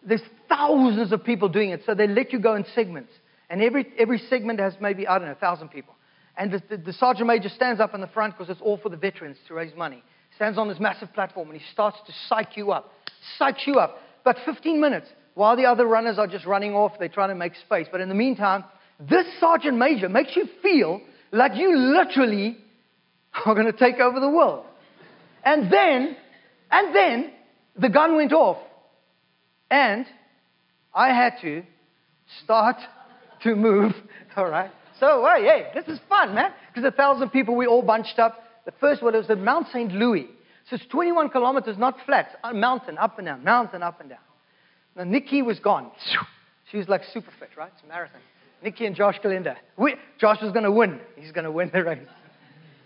there's 0.07 0.21
thousands 0.47 1.11
of 1.11 1.25
people 1.25 1.49
doing 1.49 1.71
it, 1.71 1.81
so 1.85 1.93
they 1.93 2.07
let 2.07 2.31
you 2.31 2.39
go 2.39 2.55
in 2.55 2.63
segments. 2.73 3.11
And 3.49 3.61
every, 3.61 3.87
every 3.97 4.19
segment 4.29 4.61
has 4.61 4.73
maybe, 4.79 5.05
I 5.05 5.17
don't 5.17 5.27
know, 5.27 5.33
1,000 5.33 5.67
people. 5.67 5.95
And 6.37 6.49
the, 6.49 6.63
the, 6.69 6.77
the 6.77 6.93
sergeant 6.93 7.27
major 7.27 7.49
stands 7.49 7.81
up 7.81 7.93
in 7.93 7.99
the 7.99 8.07
front 8.07 8.37
because 8.37 8.49
it's 8.49 8.61
all 8.61 8.77
for 8.77 8.87
the 8.87 8.95
veterans 8.95 9.35
to 9.49 9.53
raise 9.53 9.75
money. 9.75 10.01
Stands 10.37 10.57
on 10.57 10.69
this 10.69 10.79
massive 10.79 11.11
platform 11.13 11.49
and 11.49 11.59
he 11.59 11.65
starts 11.73 11.97
to 12.07 12.13
psych 12.29 12.55
you 12.55 12.71
up. 12.71 12.93
Psych 13.37 13.67
you 13.67 13.79
up. 13.79 13.97
But 14.23 14.37
15 14.45 14.79
minutes, 14.79 15.07
while 15.33 15.57
the 15.57 15.65
other 15.65 15.85
runners 15.85 16.17
are 16.17 16.27
just 16.27 16.45
running 16.45 16.73
off, 16.73 16.93
they're 16.99 17.09
trying 17.09 17.29
to 17.29 17.35
make 17.35 17.55
space. 17.55 17.87
But 17.91 17.99
in 17.99 18.07
the 18.07 18.15
meantime, 18.15 18.63
this 18.97 19.25
sergeant 19.41 19.77
major 19.77 20.07
makes 20.07 20.37
you 20.37 20.47
feel 20.63 21.01
like 21.37 21.55
you 21.55 21.77
literally 21.77 22.57
are 23.45 23.53
going 23.53 23.67
to 23.67 23.77
take 23.77 23.99
over 23.99 24.19
the 24.19 24.29
world. 24.29 24.65
And 25.43 25.71
then, 25.71 26.17
and 26.71 26.95
then 26.95 27.31
the 27.79 27.89
gun 27.89 28.15
went 28.15 28.33
off. 28.33 28.57
And 29.69 30.05
I 30.93 31.09
had 31.09 31.33
to 31.41 31.63
start 32.43 32.77
to 33.43 33.55
move. 33.55 33.93
All 34.35 34.49
right. 34.49 34.71
So, 34.99 35.25
hey, 35.25 35.43
hey, 35.43 35.67
this 35.75 35.87
is 35.87 35.99
fun, 36.09 36.33
man. 36.33 36.51
Because 36.73 36.87
a 36.91 36.95
thousand 36.95 37.29
people, 37.29 37.55
we 37.55 37.67
all 37.67 37.83
bunched 37.83 38.17
up. 38.17 38.43
The 38.65 38.71
first 38.79 39.03
one 39.03 39.13
was 39.13 39.29
at 39.29 39.37
Mount 39.37 39.67
St. 39.71 39.91
Louis. 39.91 40.27
So 40.69 40.75
it's 40.75 40.85
21 40.87 41.29
kilometers, 41.29 41.77
not 41.77 41.97
flat, 42.05 42.39
mountain, 42.53 42.97
up 42.97 43.19
and 43.19 43.27
down, 43.27 43.43
mountain, 43.43 43.83
up 43.83 44.01
and 44.01 44.09
down. 44.09 44.19
Now, 44.95 45.03
Nikki 45.03 45.43
was 45.43 45.59
gone. 45.59 45.91
She 46.71 46.77
was 46.77 46.89
like 46.89 47.01
super 47.13 47.31
fit, 47.39 47.49
right? 47.55 47.71
It's 47.73 47.83
a 47.83 47.87
marathon. 47.87 48.21
Nikki 48.63 48.85
and 48.85 48.95
Josh 48.95 49.19
Kalenda. 49.23 49.55
We, 49.77 49.95
Josh 50.19 50.41
was 50.41 50.51
going 50.51 50.63
to 50.63 50.71
win. 50.71 50.99
He's 51.15 51.31
going 51.31 51.45
to 51.45 51.51
win 51.51 51.69
the 51.73 51.83
race. 51.83 52.07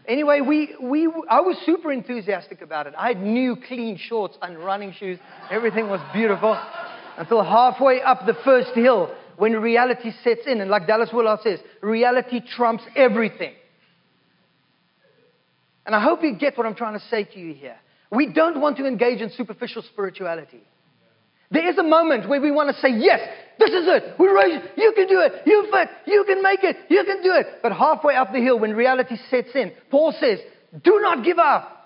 Anyway, 0.08 0.42
we, 0.42 0.76
we, 0.82 1.06
I 1.30 1.42
was 1.42 1.58
super 1.66 1.92
enthusiastic 1.92 2.62
about 2.62 2.88
it. 2.88 2.94
I 2.98 3.10
had 3.10 3.22
new 3.22 3.56
clean 3.68 3.98
shorts 3.98 4.38
and 4.42 4.58
running 4.58 4.94
shoes. 4.94 5.20
Everything 5.50 5.90
was 5.90 6.02
beautiful 6.14 6.60
until 7.18 7.44
halfway 7.44 8.02
up 8.02 8.26
the 8.26 8.36
first 8.44 8.72
hill 8.74 9.14
when 9.38 9.54
reality 9.54 10.12
sets 10.24 10.42
in. 10.48 10.60
And 10.60 10.70
like 10.70 10.88
Dallas 10.88 11.10
Willard 11.14 11.40
says, 11.44 11.60
reality 11.82 12.42
trumps 12.42 12.84
everything. 12.96 13.54
And 15.86 15.96
I 15.96 16.00
hope 16.00 16.24
you 16.24 16.36
get 16.36 16.58
what 16.58 16.68
I'm 16.68 16.76
trying 16.76 17.00
to 17.00 17.06
say 17.08 17.24
to 17.24 17.40
you 17.40 17.54
here. 17.54 17.78
We 18.12 18.34
don't 18.34 18.60
want 18.60 18.78
to 18.78 18.86
engage 18.86 19.22
in 19.22 19.30
superficial 19.30 19.84
spirituality. 19.84 20.62
There 21.52 21.70
is 21.70 21.78
a 21.78 21.84
moment 21.84 22.30
where 22.30 22.42
we 22.42 22.50
want 22.50 22.74
to 22.74 22.82
say, 22.82 22.90
Yes, 22.90 23.20
this 23.60 23.70
is 23.70 23.86
it. 23.88 24.16
We're 24.18 24.36
raised. 24.36 24.66
You 24.78 24.94
can 24.96 25.08
do 25.08 25.20
it. 25.20 25.34
You 25.46 25.68
fit. 25.72 25.90
You 26.08 26.24
can 26.26 26.42
make 26.42 26.64
it. 26.64 26.78
You 26.90 27.04
can 27.04 27.22
do 27.22 27.34
it. 27.34 27.60
But 27.62 27.74
halfway 27.74 28.16
up 28.16 28.32
the 28.32 28.40
hill, 28.40 28.58
when 28.58 28.74
reality 28.74 29.18
sets 29.30 29.50
in, 29.54 29.72
Paul 29.90 30.14
says, 30.20 30.40
Do 30.84 31.00
not 31.02 31.24
give 31.24 31.40
up. 31.40 31.78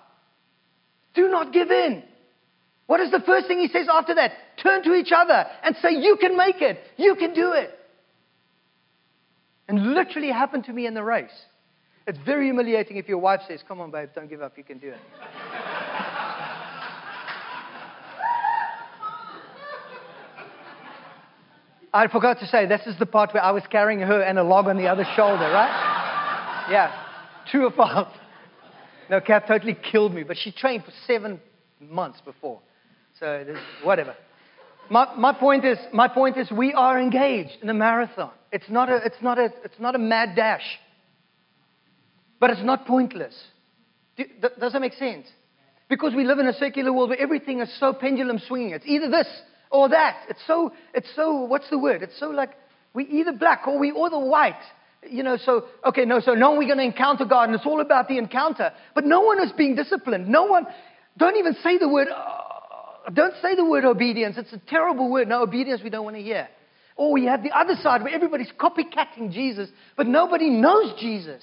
Do 1.14 1.28
not 1.28 1.52
give 1.52 1.70
in. 1.70 2.04
What 2.86 3.00
is 3.00 3.10
the 3.10 3.20
first 3.20 3.48
thing 3.48 3.58
he 3.58 3.68
says 3.68 3.88
after 3.92 4.14
that? 4.14 4.32
Turn 4.62 4.84
to 4.84 4.94
each 4.94 5.10
other 5.14 5.44
and 5.64 5.74
say, 5.82 5.90
You 5.90 6.16
can 6.20 6.36
make 6.36 6.62
it. 6.62 6.78
You 6.96 7.16
can 7.16 7.34
do 7.34 7.52
it. 7.52 7.70
And 9.68 9.94
literally 9.94 10.30
happened 10.30 10.64
to 10.64 10.72
me 10.72 10.86
in 10.86 10.94
the 10.94 11.02
race. 11.02 11.30
It's 12.06 12.18
very 12.24 12.46
humiliating 12.46 12.98
if 12.98 13.08
your 13.08 13.18
wife 13.18 13.40
says, 13.48 13.60
Come 13.66 13.80
on, 13.80 13.90
babe, 13.90 14.10
don't 14.14 14.30
give 14.30 14.42
up. 14.42 14.56
You 14.56 14.62
can 14.62 14.78
do 14.78 14.90
it. 14.90 15.00
I 21.96 22.08
forgot 22.08 22.40
to 22.40 22.46
say, 22.46 22.66
this 22.66 22.82
is 22.86 22.98
the 22.98 23.06
part 23.06 23.32
where 23.32 23.42
I 23.42 23.52
was 23.52 23.62
carrying 23.70 24.00
her 24.00 24.20
and 24.20 24.38
a 24.38 24.42
log 24.42 24.66
on 24.66 24.76
the 24.76 24.86
other 24.86 25.06
shoulder, 25.16 25.44
right? 25.44 26.66
Yeah, 26.70 26.92
true 27.50 27.66
or 27.66 27.70
false? 27.70 28.12
No, 29.08 29.18
Cap 29.22 29.46
totally 29.46 29.74
killed 29.74 30.12
me, 30.12 30.22
but 30.22 30.36
she 30.36 30.52
trained 30.52 30.84
for 30.84 30.92
seven 31.06 31.40
months 31.80 32.20
before. 32.22 32.60
So, 33.18 33.46
whatever. 33.82 34.14
My, 34.90 35.14
my, 35.16 35.32
point 35.32 35.64
is, 35.64 35.78
my 35.90 36.06
point 36.06 36.36
is, 36.36 36.50
we 36.50 36.74
are 36.74 37.00
engaged 37.00 37.62
in 37.62 37.70
a 37.70 37.74
marathon. 37.74 38.30
It's 38.52 38.68
not 38.68 38.90
a, 38.90 38.96
it's, 38.96 39.22
not 39.22 39.38
a, 39.38 39.48
it's 39.64 39.80
not 39.80 39.94
a 39.94 39.98
mad 39.98 40.36
dash, 40.36 40.78
but 42.38 42.50
it's 42.50 42.62
not 42.62 42.86
pointless. 42.86 43.34
Do, 44.18 44.24
does 44.60 44.74
that 44.74 44.80
make 44.80 44.94
sense? 44.94 45.28
Because 45.88 46.14
we 46.14 46.24
live 46.24 46.40
in 46.40 46.46
a 46.46 46.52
secular 46.52 46.92
world 46.92 47.08
where 47.08 47.20
everything 47.20 47.60
is 47.60 47.74
so 47.80 47.94
pendulum 47.94 48.38
swinging. 48.38 48.72
It's 48.72 48.86
either 48.86 49.08
this 49.08 49.28
or 49.70 49.88
that. 49.88 50.24
It's 50.28 50.40
so, 50.46 50.72
it's 50.94 51.08
so, 51.14 51.42
what's 51.42 51.68
the 51.70 51.78
word? 51.78 52.02
It's 52.02 52.18
so 52.18 52.30
like 52.30 52.50
we 52.94 53.04
either 53.04 53.32
black 53.32 53.66
or 53.66 53.78
we 53.78 53.90
or 53.90 54.10
the 54.10 54.18
white. 54.18 54.54
You 55.08 55.22
know, 55.22 55.36
so, 55.36 55.66
okay, 55.84 56.04
no, 56.04 56.20
so 56.20 56.32
no, 56.32 56.52
we're 56.52 56.66
going 56.66 56.78
to 56.78 56.84
encounter 56.84 57.24
God 57.24 57.44
and 57.44 57.54
it's 57.54 57.66
all 57.66 57.80
about 57.80 58.08
the 58.08 58.18
encounter. 58.18 58.72
But 58.94 59.04
no 59.04 59.20
one 59.20 59.40
is 59.42 59.52
being 59.52 59.76
disciplined. 59.76 60.28
No 60.28 60.44
one, 60.44 60.66
don't 61.16 61.36
even 61.36 61.54
say 61.62 61.78
the 61.78 61.88
word, 61.88 62.08
uh, 62.08 63.10
don't 63.12 63.34
say 63.40 63.54
the 63.54 63.64
word 63.64 63.84
obedience. 63.84 64.36
It's 64.38 64.52
a 64.52 64.60
terrible 64.68 65.10
word. 65.10 65.28
No, 65.28 65.42
obedience 65.42 65.80
we 65.84 65.90
don't 65.90 66.04
want 66.04 66.16
to 66.16 66.22
hear. 66.22 66.48
Or 66.96 67.12
we 67.12 67.26
have 67.26 67.42
the 67.42 67.50
other 67.50 67.74
side 67.82 68.02
where 68.02 68.12
everybody's 68.12 68.50
copycatting 68.58 69.30
Jesus, 69.30 69.68
but 69.96 70.06
nobody 70.06 70.48
knows 70.50 70.98
Jesus. 70.98 71.42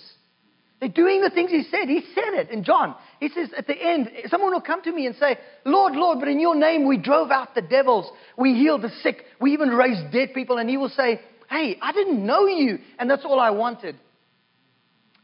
They're 0.84 0.92
doing 0.92 1.22
the 1.22 1.30
things 1.30 1.50
he 1.50 1.64
said. 1.72 1.88
He 1.88 2.02
said 2.14 2.34
it 2.34 2.50
in 2.50 2.66
John. 2.66 2.94
He 3.22 3.30
says 3.30 3.52
at 3.58 3.68
the 3.68 3.74
end, 3.74 4.10
someone 4.28 4.52
will 4.52 4.60
come 4.60 4.82
to 4.82 4.92
me 4.92 5.06
and 5.06 5.16
say, 5.16 5.38
Lord, 5.64 5.94
Lord, 5.94 6.20
but 6.20 6.28
in 6.28 6.42
your 6.42 6.56
name 6.56 6.86
we 6.86 6.98
drove 6.98 7.32
out 7.32 7.56
the 7.56 7.62
devils. 7.62 8.12
We 8.38 8.56
healed 8.56 8.82
the 8.82 8.92
sick. 9.02 9.24
We 9.40 9.54
even 9.54 9.70
raised 9.70 10.12
dead 10.12 10.34
people. 10.34 10.58
And 10.58 10.70
he 10.70 10.76
will 10.76 10.90
say, 10.90 11.22
Hey, 11.50 11.78
I 11.82 11.94
didn't 11.94 12.26
know 12.26 12.48
you. 12.48 12.80
And 13.00 13.10
that's 13.10 13.24
all 13.24 13.40
I 13.40 13.52
wanted. 13.52 13.96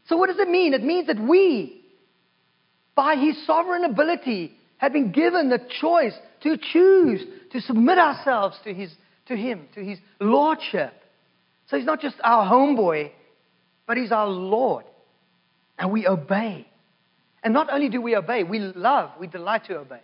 So 0.06 0.16
what 0.16 0.28
does 0.28 0.38
it 0.38 0.48
mean? 0.48 0.72
It 0.72 0.82
means 0.82 1.08
that 1.08 1.20
we, 1.20 1.82
by 2.94 3.16
his 3.16 3.46
sovereign 3.46 3.84
ability, 3.84 4.52
have 4.78 4.94
been 4.94 5.12
given 5.12 5.50
the 5.50 5.60
choice 5.78 6.14
to 6.42 6.56
choose 6.72 7.22
to 7.52 7.60
submit 7.60 7.98
ourselves 7.98 8.58
to, 8.64 8.72
his, 8.72 8.90
to 9.26 9.36
him, 9.36 9.68
to 9.74 9.84
his 9.84 9.98
lordship. 10.20 10.94
So 11.66 11.76
he's 11.76 11.84
not 11.84 12.00
just 12.00 12.16
our 12.24 12.50
homeboy, 12.50 13.10
but 13.86 13.98
he's 13.98 14.10
our 14.10 14.26
Lord 14.26 14.86
and 15.80 15.90
we 15.90 16.06
obey. 16.06 16.66
And 17.42 17.54
not 17.54 17.72
only 17.72 17.88
do 17.88 18.00
we 18.02 18.14
obey, 18.14 18.44
we 18.44 18.58
love, 18.60 19.10
we 19.18 19.26
delight 19.26 19.64
to 19.64 19.78
obey. 19.78 20.02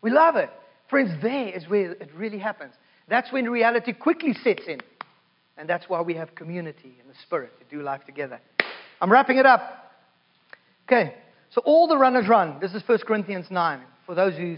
We 0.00 0.10
love 0.10 0.36
it. 0.36 0.50
Friends, 0.88 1.10
there 1.22 1.48
is 1.50 1.68
where 1.68 1.92
it 1.92 2.10
really 2.16 2.38
happens. 2.38 2.72
That's 3.06 3.30
when 3.30 3.48
reality 3.48 3.92
quickly 3.92 4.32
sets 4.42 4.62
in. 4.66 4.80
And 5.58 5.68
that's 5.68 5.88
why 5.88 6.00
we 6.00 6.14
have 6.14 6.34
community 6.34 6.96
and 7.00 7.10
the 7.10 7.14
spirit 7.22 7.52
to 7.60 7.76
do 7.76 7.82
life 7.82 8.04
together. 8.06 8.40
I'm 9.00 9.12
wrapping 9.12 9.36
it 9.36 9.46
up. 9.46 9.92
Okay, 10.86 11.14
so 11.50 11.60
all 11.64 11.88
the 11.88 11.98
runners 11.98 12.28
run. 12.28 12.58
This 12.60 12.72
is 12.72 12.82
1 12.86 12.98
Corinthians 13.06 13.46
9. 13.50 13.80
For 14.06 14.14
those 14.14 14.34
who 14.34 14.56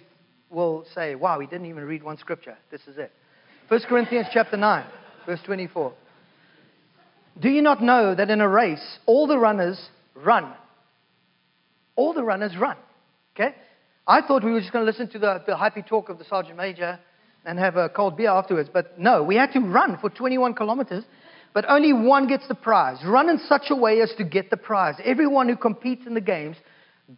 will 0.50 0.84
say, 0.94 1.14
wow, 1.14 1.40
he 1.40 1.46
didn't 1.46 1.66
even 1.66 1.84
read 1.84 2.02
one 2.02 2.18
scripture. 2.18 2.56
This 2.70 2.82
is 2.86 2.96
it. 2.96 3.10
1 3.68 3.80
Corinthians 3.88 4.28
chapter 4.32 4.56
9, 4.56 4.86
verse 5.26 5.40
24. 5.44 5.92
Do 7.40 7.48
you 7.48 7.62
not 7.62 7.82
know 7.82 8.14
that 8.14 8.30
in 8.30 8.40
a 8.40 8.48
race, 8.48 8.98
all 9.06 9.26
the 9.26 9.38
runners 9.38 9.78
run? 10.24 10.52
All 11.96 12.12
the 12.12 12.22
runners 12.22 12.56
run. 12.58 12.76
Okay? 13.34 13.54
I 14.06 14.22
thought 14.22 14.44
we 14.44 14.52
were 14.52 14.60
just 14.60 14.72
going 14.72 14.84
to 14.84 14.90
listen 14.90 15.08
to 15.10 15.18
the, 15.18 15.42
the 15.46 15.52
hypey 15.52 15.86
talk 15.86 16.08
of 16.08 16.18
the 16.18 16.24
Sergeant 16.24 16.56
Major 16.56 16.98
and 17.44 17.58
have 17.58 17.76
a 17.76 17.88
cold 17.88 18.16
beer 18.16 18.30
afterwards. 18.30 18.68
But 18.72 18.98
no, 18.98 19.22
we 19.22 19.36
had 19.36 19.52
to 19.52 19.60
run 19.60 19.98
for 20.00 20.10
21 20.10 20.54
kilometers, 20.54 21.04
but 21.54 21.64
only 21.68 21.92
one 21.92 22.26
gets 22.26 22.46
the 22.48 22.54
prize. 22.54 22.98
Run 23.04 23.28
in 23.28 23.38
such 23.48 23.66
a 23.70 23.76
way 23.76 24.00
as 24.00 24.12
to 24.18 24.24
get 24.24 24.50
the 24.50 24.56
prize. 24.56 24.94
Everyone 25.04 25.48
who 25.48 25.56
competes 25.56 26.06
in 26.06 26.14
the 26.14 26.20
games 26.20 26.56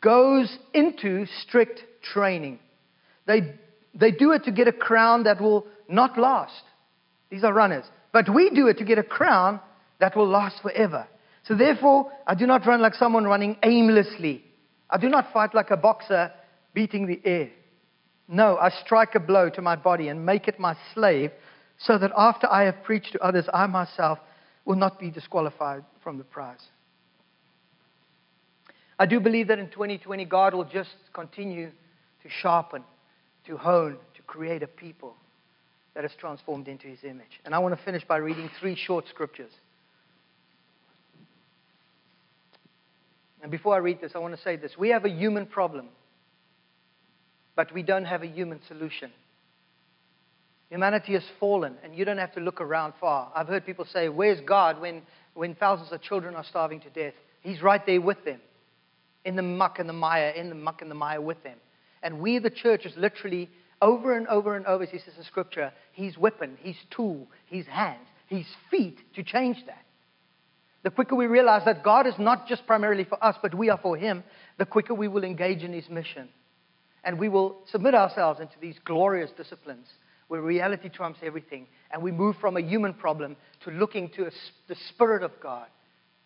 goes 0.00 0.56
into 0.72 1.26
strict 1.42 1.82
training. 2.02 2.58
They, 3.26 3.54
they 3.94 4.10
do 4.10 4.32
it 4.32 4.44
to 4.44 4.52
get 4.52 4.68
a 4.68 4.72
crown 4.72 5.24
that 5.24 5.40
will 5.40 5.66
not 5.88 6.18
last. 6.18 6.62
These 7.30 7.44
are 7.44 7.52
runners. 7.52 7.84
But 8.12 8.32
we 8.32 8.50
do 8.50 8.68
it 8.68 8.78
to 8.78 8.84
get 8.84 8.98
a 8.98 9.02
crown 9.02 9.60
that 10.00 10.16
will 10.16 10.28
last 10.28 10.62
forever. 10.62 11.06
So 11.44 11.54
therefore, 11.54 12.12
I 12.26 12.34
do 12.34 12.46
not 12.46 12.66
run 12.66 12.80
like 12.80 12.94
someone 12.94 13.24
running 13.24 13.56
aimlessly. 13.62 14.44
I 14.88 14.98
do 14.98 15.08
not 15.08 15.32
fight 15.32 15.54
like 15.54 15.70
a 15.70 15.76
boxer 15.76 16.32
beating 16.74 17.06
the 17.06 17.20
air. 17.24 17.50
No, 18.28 18.56
I 18.58 18.70
strike 18.84 19.14
a 19.14 19.20
blow 19.20 19.50
to 19.50 19.62
my 19.62 19.76
body 19.76 20.08
and 20.08 20.24
make 20.24 20.46
it 20.46 20.60
my 20.60 20.76
slave, 20.94 21.32
so 21.78 21.98
that 21.98 22.12
after 22.16 22.46
I 22.46 22.64
have 22.64 22.82
preached 22.84 23.12
to 23.12 23.20
others, 23.20 23.46
I 23.52 23.66
myself 23.66 24.18
will 24.64 24.76
not 24.76 25.00
be 25.00 25.10
disqualified 25.10 25.84
from 26.02 26.18
the 26.18 26.24
prize. 26.24 26.64
I 28.98 29.06
do 29.06 29.18
believe 29.18 29.48
that 29.48 29.58
in 29.58 29.68
2020, 29.70 30.26
God 30.26 30.54
will 30.54 30.64
just 30.64 30.94
continue 31.14 31.70
to 32.22 32.28
sharpen, 32.28 32.84
to 33.46 33.56
hone, 33.56 33.96
to 34.14 34.22
create 34.22 34.62
a 34.62 34.66
people 34.66 35.14
that 35.94 36.04
is 36.04 36.12
transformed 36.20 36.68
into 36.68 36.86
his 36.86 37.02
image. 37.02 37.40
And 37.44 37.54
I 37.54 37.58
want 37.58 37.76
to 37.76 37.84
finish 37.84 38.04
by 38.04 38.18
reading 38.18 38.50
three 38.60 38.76
short 38.76 39.08
scriptures. 39.08 39.50
And 43.42 43.50
before 43.50 43.74
I 43.74 43.78
read 43.78 44.00
this, 44.00 44.12
I 44.14 44.18
want 44.18 44.36
to 44.36 44.42
say 44.42 44.56
this. 44.56 44.72
We 44.78 44.90
have 44.90 45.04
a 45.04 45.10
human 45.10 45.46
problem, 45.46 45.88
but 47.56 47.72
we 47.72 47.82
don't 47.82 48.04
have 48.04 48.22
a 48.22 48.26
human 48.26 48.60
solution. 48.68 49.10
Humanity 50.68 51.14
has 51.14 51.24
fallen, 51.40 51.74
and 51.82 51.94
you 51.94 52.04
don't 52.04 52.18
have 52.18 52.32
to 52.34 52.40
look 52.40 52.60
around 52.60 52.94
far. 53.00 53.32
I've 53.34 53.48
heard 53.48 53.66
people 53.66 53.84
say, 53.84 54.08
Where's 54.08 54.40
God 54.40 54.80
when, 54.80 55.02
when 55.34 55.54
thousands 55.54 55.90
of 55.90 56.00
children 56.00 56.36
are 56.36 56.44
starving 56.44 56.80
to 56.80 56.90
death? 56.90 57.14
He's 57.40 57.60
right 57.60 57.84
there 57.84 58.00
with 58.00 58.24
them, 58.24 58.40
in 59.24 59.34
the 59.34 59.42
muck 59.42 59.78
and 59.78 59.88
the 59.88 59.94
mire, 59.94 60.28
in 60.30 60.48
the 60.48 60.54
muck 60.54 60.82
and 60.82 60.90
the 60.90 60.94
mire 60.94 61.20
with 61.20 61.42
them. 61.42 61.58
And 62.02 62.20
we, 62.20 62.38
the 62.38 62.50
church, 62.50 62.86
is 62.86 62.96
literally 62.96 63.50
over 63.82 64.16
and 64.16 64.28
over 64.28 64.56
and 64.56 64.64
over, 64.66 64.84
as 64.84 64.90
he 64.90 64.98
says 64.98 65.14
in 65.16 65.24
Scripture, 65.24 65.72
his 65.92 66.16
weapon, 66.16 66.56
his 66.60 66.76
tool, 66.90 67.26
his 67.46 67.66
hands, 67.66 68.06
his 68.26 68.46
feet 68.70 68.98
to 69.14 69.22
change 69.22 69.58
that. 69.66 69.84
The 70.82 70.90
quicker 70.90 71.14
we 71.14 71.26
realize 71.26 71.64
that 71.66 71.84
God 71.84 72.06
is 72.06 72.14
not 72.18 72.46
just 72.46 72.66
primarily 72.66 73.04
for 73.04 73.22
us, 73.22 73.36
but 73.42 73.54
we 73.54 73.68
are 73.68 73.78
for 73.78 73.96
Him, 73.96 74.24
the 74.58 74.64
quicker 74.64 74.94
we 74.94 75.08
will 75.08 75.24
engage 75.24 75.62
in 75.62 75.72
His 75.72 75.88
mission. 75.90 76.28
And 77.04 77.18
we 77.18 77.28
will 77.28 77.58
submit 77.70 77.94
ourselves 77.94 78.40
into 78.40 78.54
these 78.60 78.76
glorious 78.84 79.30
disciplines 79.36 79.86
where 80.28 80.40
reality 80.40 80.88
trumps 80.88 81.18
everything. 81.22 81.66
And 81.90 82.02
we 82.02 82.12
move 82.12 82.36
from 82.40 82.56
a 82.56 82.60
human 82.60 82.94
problem 82.94 83.36
to 83.64 83.70
looking 83.70 84.10
to 84.10 84.26
a, 84.26 84.30
the 84.68 84.76
Spirit 84.90 85.22
of 85.22 85.32
God 85.42 85.66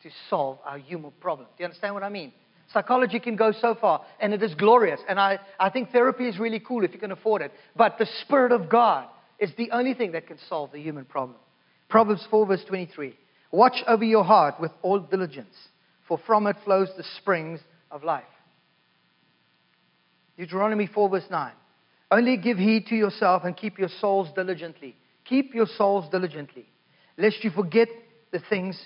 to 0.02 0.10
solve 0.28 0.58
our 0.64 0.78
human 0.78 1.10
problem. 1.20 1.48
Do 1.56 1.62
you 1.62 1.64
understand 1.64 1.94
what 1.94 2.02
I 2.02 2.10
mean? 2.10 2.32
Psychology 2.72 3.20
can 3.20 3.36
go 3.36 3.52
so 3.52 3.74
far, 3.74 4.04
and 4.20 4.32
it 4.32 4.42
is 4.42 4.54
glorious. 4.54 5.00
And 5.08 5.18
I, 5.18 5.38
I 5.58 5.70
think 5.70 5.90
therapy 5.90 6.28
is 6.28 6.38
really 6.38 6.60
cool 6.60 6.84
if 6.84 6.92
you 6.92 6.98
can 6.98 7.12
afford 7.12 7.42
it. 7.42 7.52
But 7.76 7.98
the 7.98 8.06
Spirit 8.22 8.52
of 8.52 8.68
God 8.68 9.06
is 9.38 9.50
the 9.56 9.70
only 9.70 9.94
thing 9.94 10.12
that 10.12 10.26
can 10.26 10.38
solve 10.48 10.72
the 10.72 10.80
human 10.80 11.04
problem. 11.04 11.38
Proverbs 11.88 12.26
4, 12.30 12.46
verse 12.46 12.64
23. 12.66 13.14
Watch 13.54 13.84
over 13.86 14.02
your 14.02 14.24
heart 14.24 14.56
with 14.58 14.72
all 14.82 14.98
diligence, 14.98 15.54
for 16.08 16.18
from 16.26 16.48
it 16.48 16.56
flows 16.64 16.88
the 16.96 17.04
springs 17.18 17.60
of 17.88 18.02
life. 18.02 18.24
Deuteronomy 20.36 20.88
4, 20.92 21.08
verse 21.08 21.30
9. 21.30 21.52
Only 22.10 22.36
give 22.36 22.58
heed 22.58 22.88
to 22.88 22.96
yourself 22.96 23.44
and 23.44 23.56
keep 23.56 23.78
your 23.78 23.90
souls 24.00 24.26
diligently. 24.34 24.96
Keep 25.24 25.54
your 25.54 25.66
souls 25.66 26.10
diligently, 26.10 26.66
lest 27.16 27.44
you 27.44 27.50
forget 27.50 27.86
the 28.32 28.42
things 28.50 28.76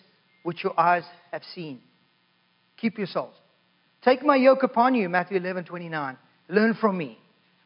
which 0.43 0.63
your 0.63 0.79
eyes 0.79 1.05
have 1.33 1.45
seen. 1.55 1.81
Keep 2.77 2.99
your 2.99 3.07
souls. 3.07 3.35
Take 4.05 4.23
my 4.23 4.37
yoke 4.37 4.65
upon 4.65 4.95
you, 4.95 5.09
Matthew 5.09 5.39
11, 5.39 5.65
29. 5.65 6.19
Learn 6.51 6.75
from 6.75 6.99
me. 6.99 7.19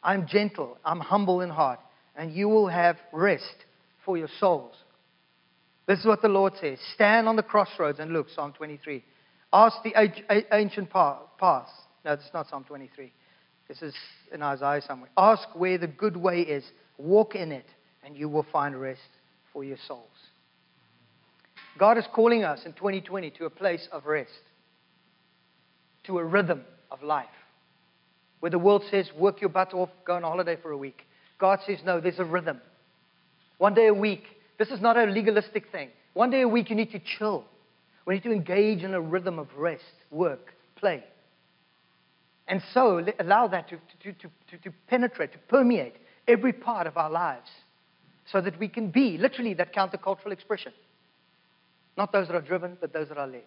I'm 0.05 0.29
gentle, 0.29 0.79
I'm 0.85 1.01
humble 1.01 1.41
in 1.41 1.51
heart, 1.51 1.81
and 2.15 2.33
you 2.33 2.49
will 2.49 2.69
have 2.69 2.97
rest 3.13 3.57
for 4.05 4.17
your 4.17 4.29
souls. 4.39 4.77
This 5.87 5.99
is 5.99 6.07
what 6.07 6.23
the 6.23 6.29
Lord 6.29 6.55
says 6.61 6.79
Stand 6.95 7.29
on 7.29 7.37
the 7.37 7.43
crossroads 7.43 7.99
and 7.99 8.13
look, 8.13 8.29
Psalm 8.31 8.53
23. 8.53 9.05
Ask 9.53 9.77
the 9.83 9.93
ancient 10.53 10.91
paths. 10.91 11.71
No, 12.05 12.13
it's 12.13 12.31
not 12.33 12.49
Psalm 12.49 12.65
23. 12.65 13.13
This 13.69 13.83
is 13.83 13.95
in 14.33 14.43
Isaiah 14.43 14.83
somewhere. 14.87 15.11
Ask 15.17 15.49
where 15.55 15.79
the 15.79 15.87
good 15.87 16.17
way 16.17 16.41
is, 16.41 16.65
walk 16.99 17.35
in 17.35 17.53
it, 17.53 17.67
and 18.05 18.17
you 18.17 18.29
will 18.29 18.47
find 18.51 18.81
rest 18.81 19.01
for 19.53 19.63
your 19.63 19.77
souls. 19.87 20.07
God 21.79 21.99
is 21.99 22.05
calling 22.13 22.45
us 22.45 22.61
in 22.65 22.73
2020 22.73 23.31
to 23.33 23.45
a 23.47 23.51
place 23.51 23.89
of 23.93 24.07
rest, 24.07 24.31
to 26.05 26.19
a 26.19 26.25
rhythm 26.25 26.63
of 26.91 27.03
life. 27.03 27.27
Where 28.41 28.51
the 28.51 28.59
world 28.59 28.83
says, 28.91 29.09
work 29.17 29.41
your 29.41 29.51
butt 29.51 29.73
off, 29.73 29.91
go 30.05 30.15
on 30.15 30.23
holiday 30.23 30.57
for 30.61 30.73
a 30.73 30.77
week. 30.77 31.03
God 31.39 31.61
says, 31.67 31.79
no, 31.85 32.01
there's 32.01 32.19
a 32.19 32.25
rhythm. 32.25 32.61
One 33.59 33.75
day 33.75 33.87
a 33.87 33.95
week, 33.95 34.25
this 34.63 34.71
is 34.71 34.81
not 34.81 34.97
a 34.97 35.07
legalistic 35.07 35.73
thing. 35.73 35.89
One 36.15 36.31
day 36.31 36.43
a 36.43 36.47
week, 36.49 36.71
you 36.71 36.77
need 36.77 36.93
to 36.93 37.01
chill. 37.01 37.45
We 38.07 38.15
need 38.15 38.23
to 38.23 38.31
engage 38.31 38.85
in 38.85 38.95
a 38.95 39.01
rhythm 39.01 39.41
of 39.41 39.49
rest, 39.57 39.83
work, 40.13 40.55
play. 40.77 41.03
And 42.47 42.63
so 42.73 43.05
allow 43.19 43.49
that 43.49 43.69
to, 43.71 43.77
to, 44.05 44.13
to, 44.13 44.29
to, 44.51 44.59
to 44.59 44.73
penetrate, 44.87 45.33
to 45.33 45.39
permeate 45.39 45.97
every 46.29 46.53
part 46.53 46.87
of 46.87 46.97
our 46.97 47.11
lives 47.11 47.51
so 48.31 48.41
that 48.41 48.57
we 48.61 48.69
can 48.69 48.93
be 48.93 49.19
literally 49.19 49.55
that 49.55 49.75
countercultural 49.75 50.31
expression. 50.31 50.73
Not 51.99 52.13
those 52.13 52.29
that 52.29 52.37
are 52.37 52.41
driven, 52.41 52.79
but 52.81 52.93
those 52.93 53.09
that 53.09 53.19
are 53.19 53.27
led. 53.27 53.43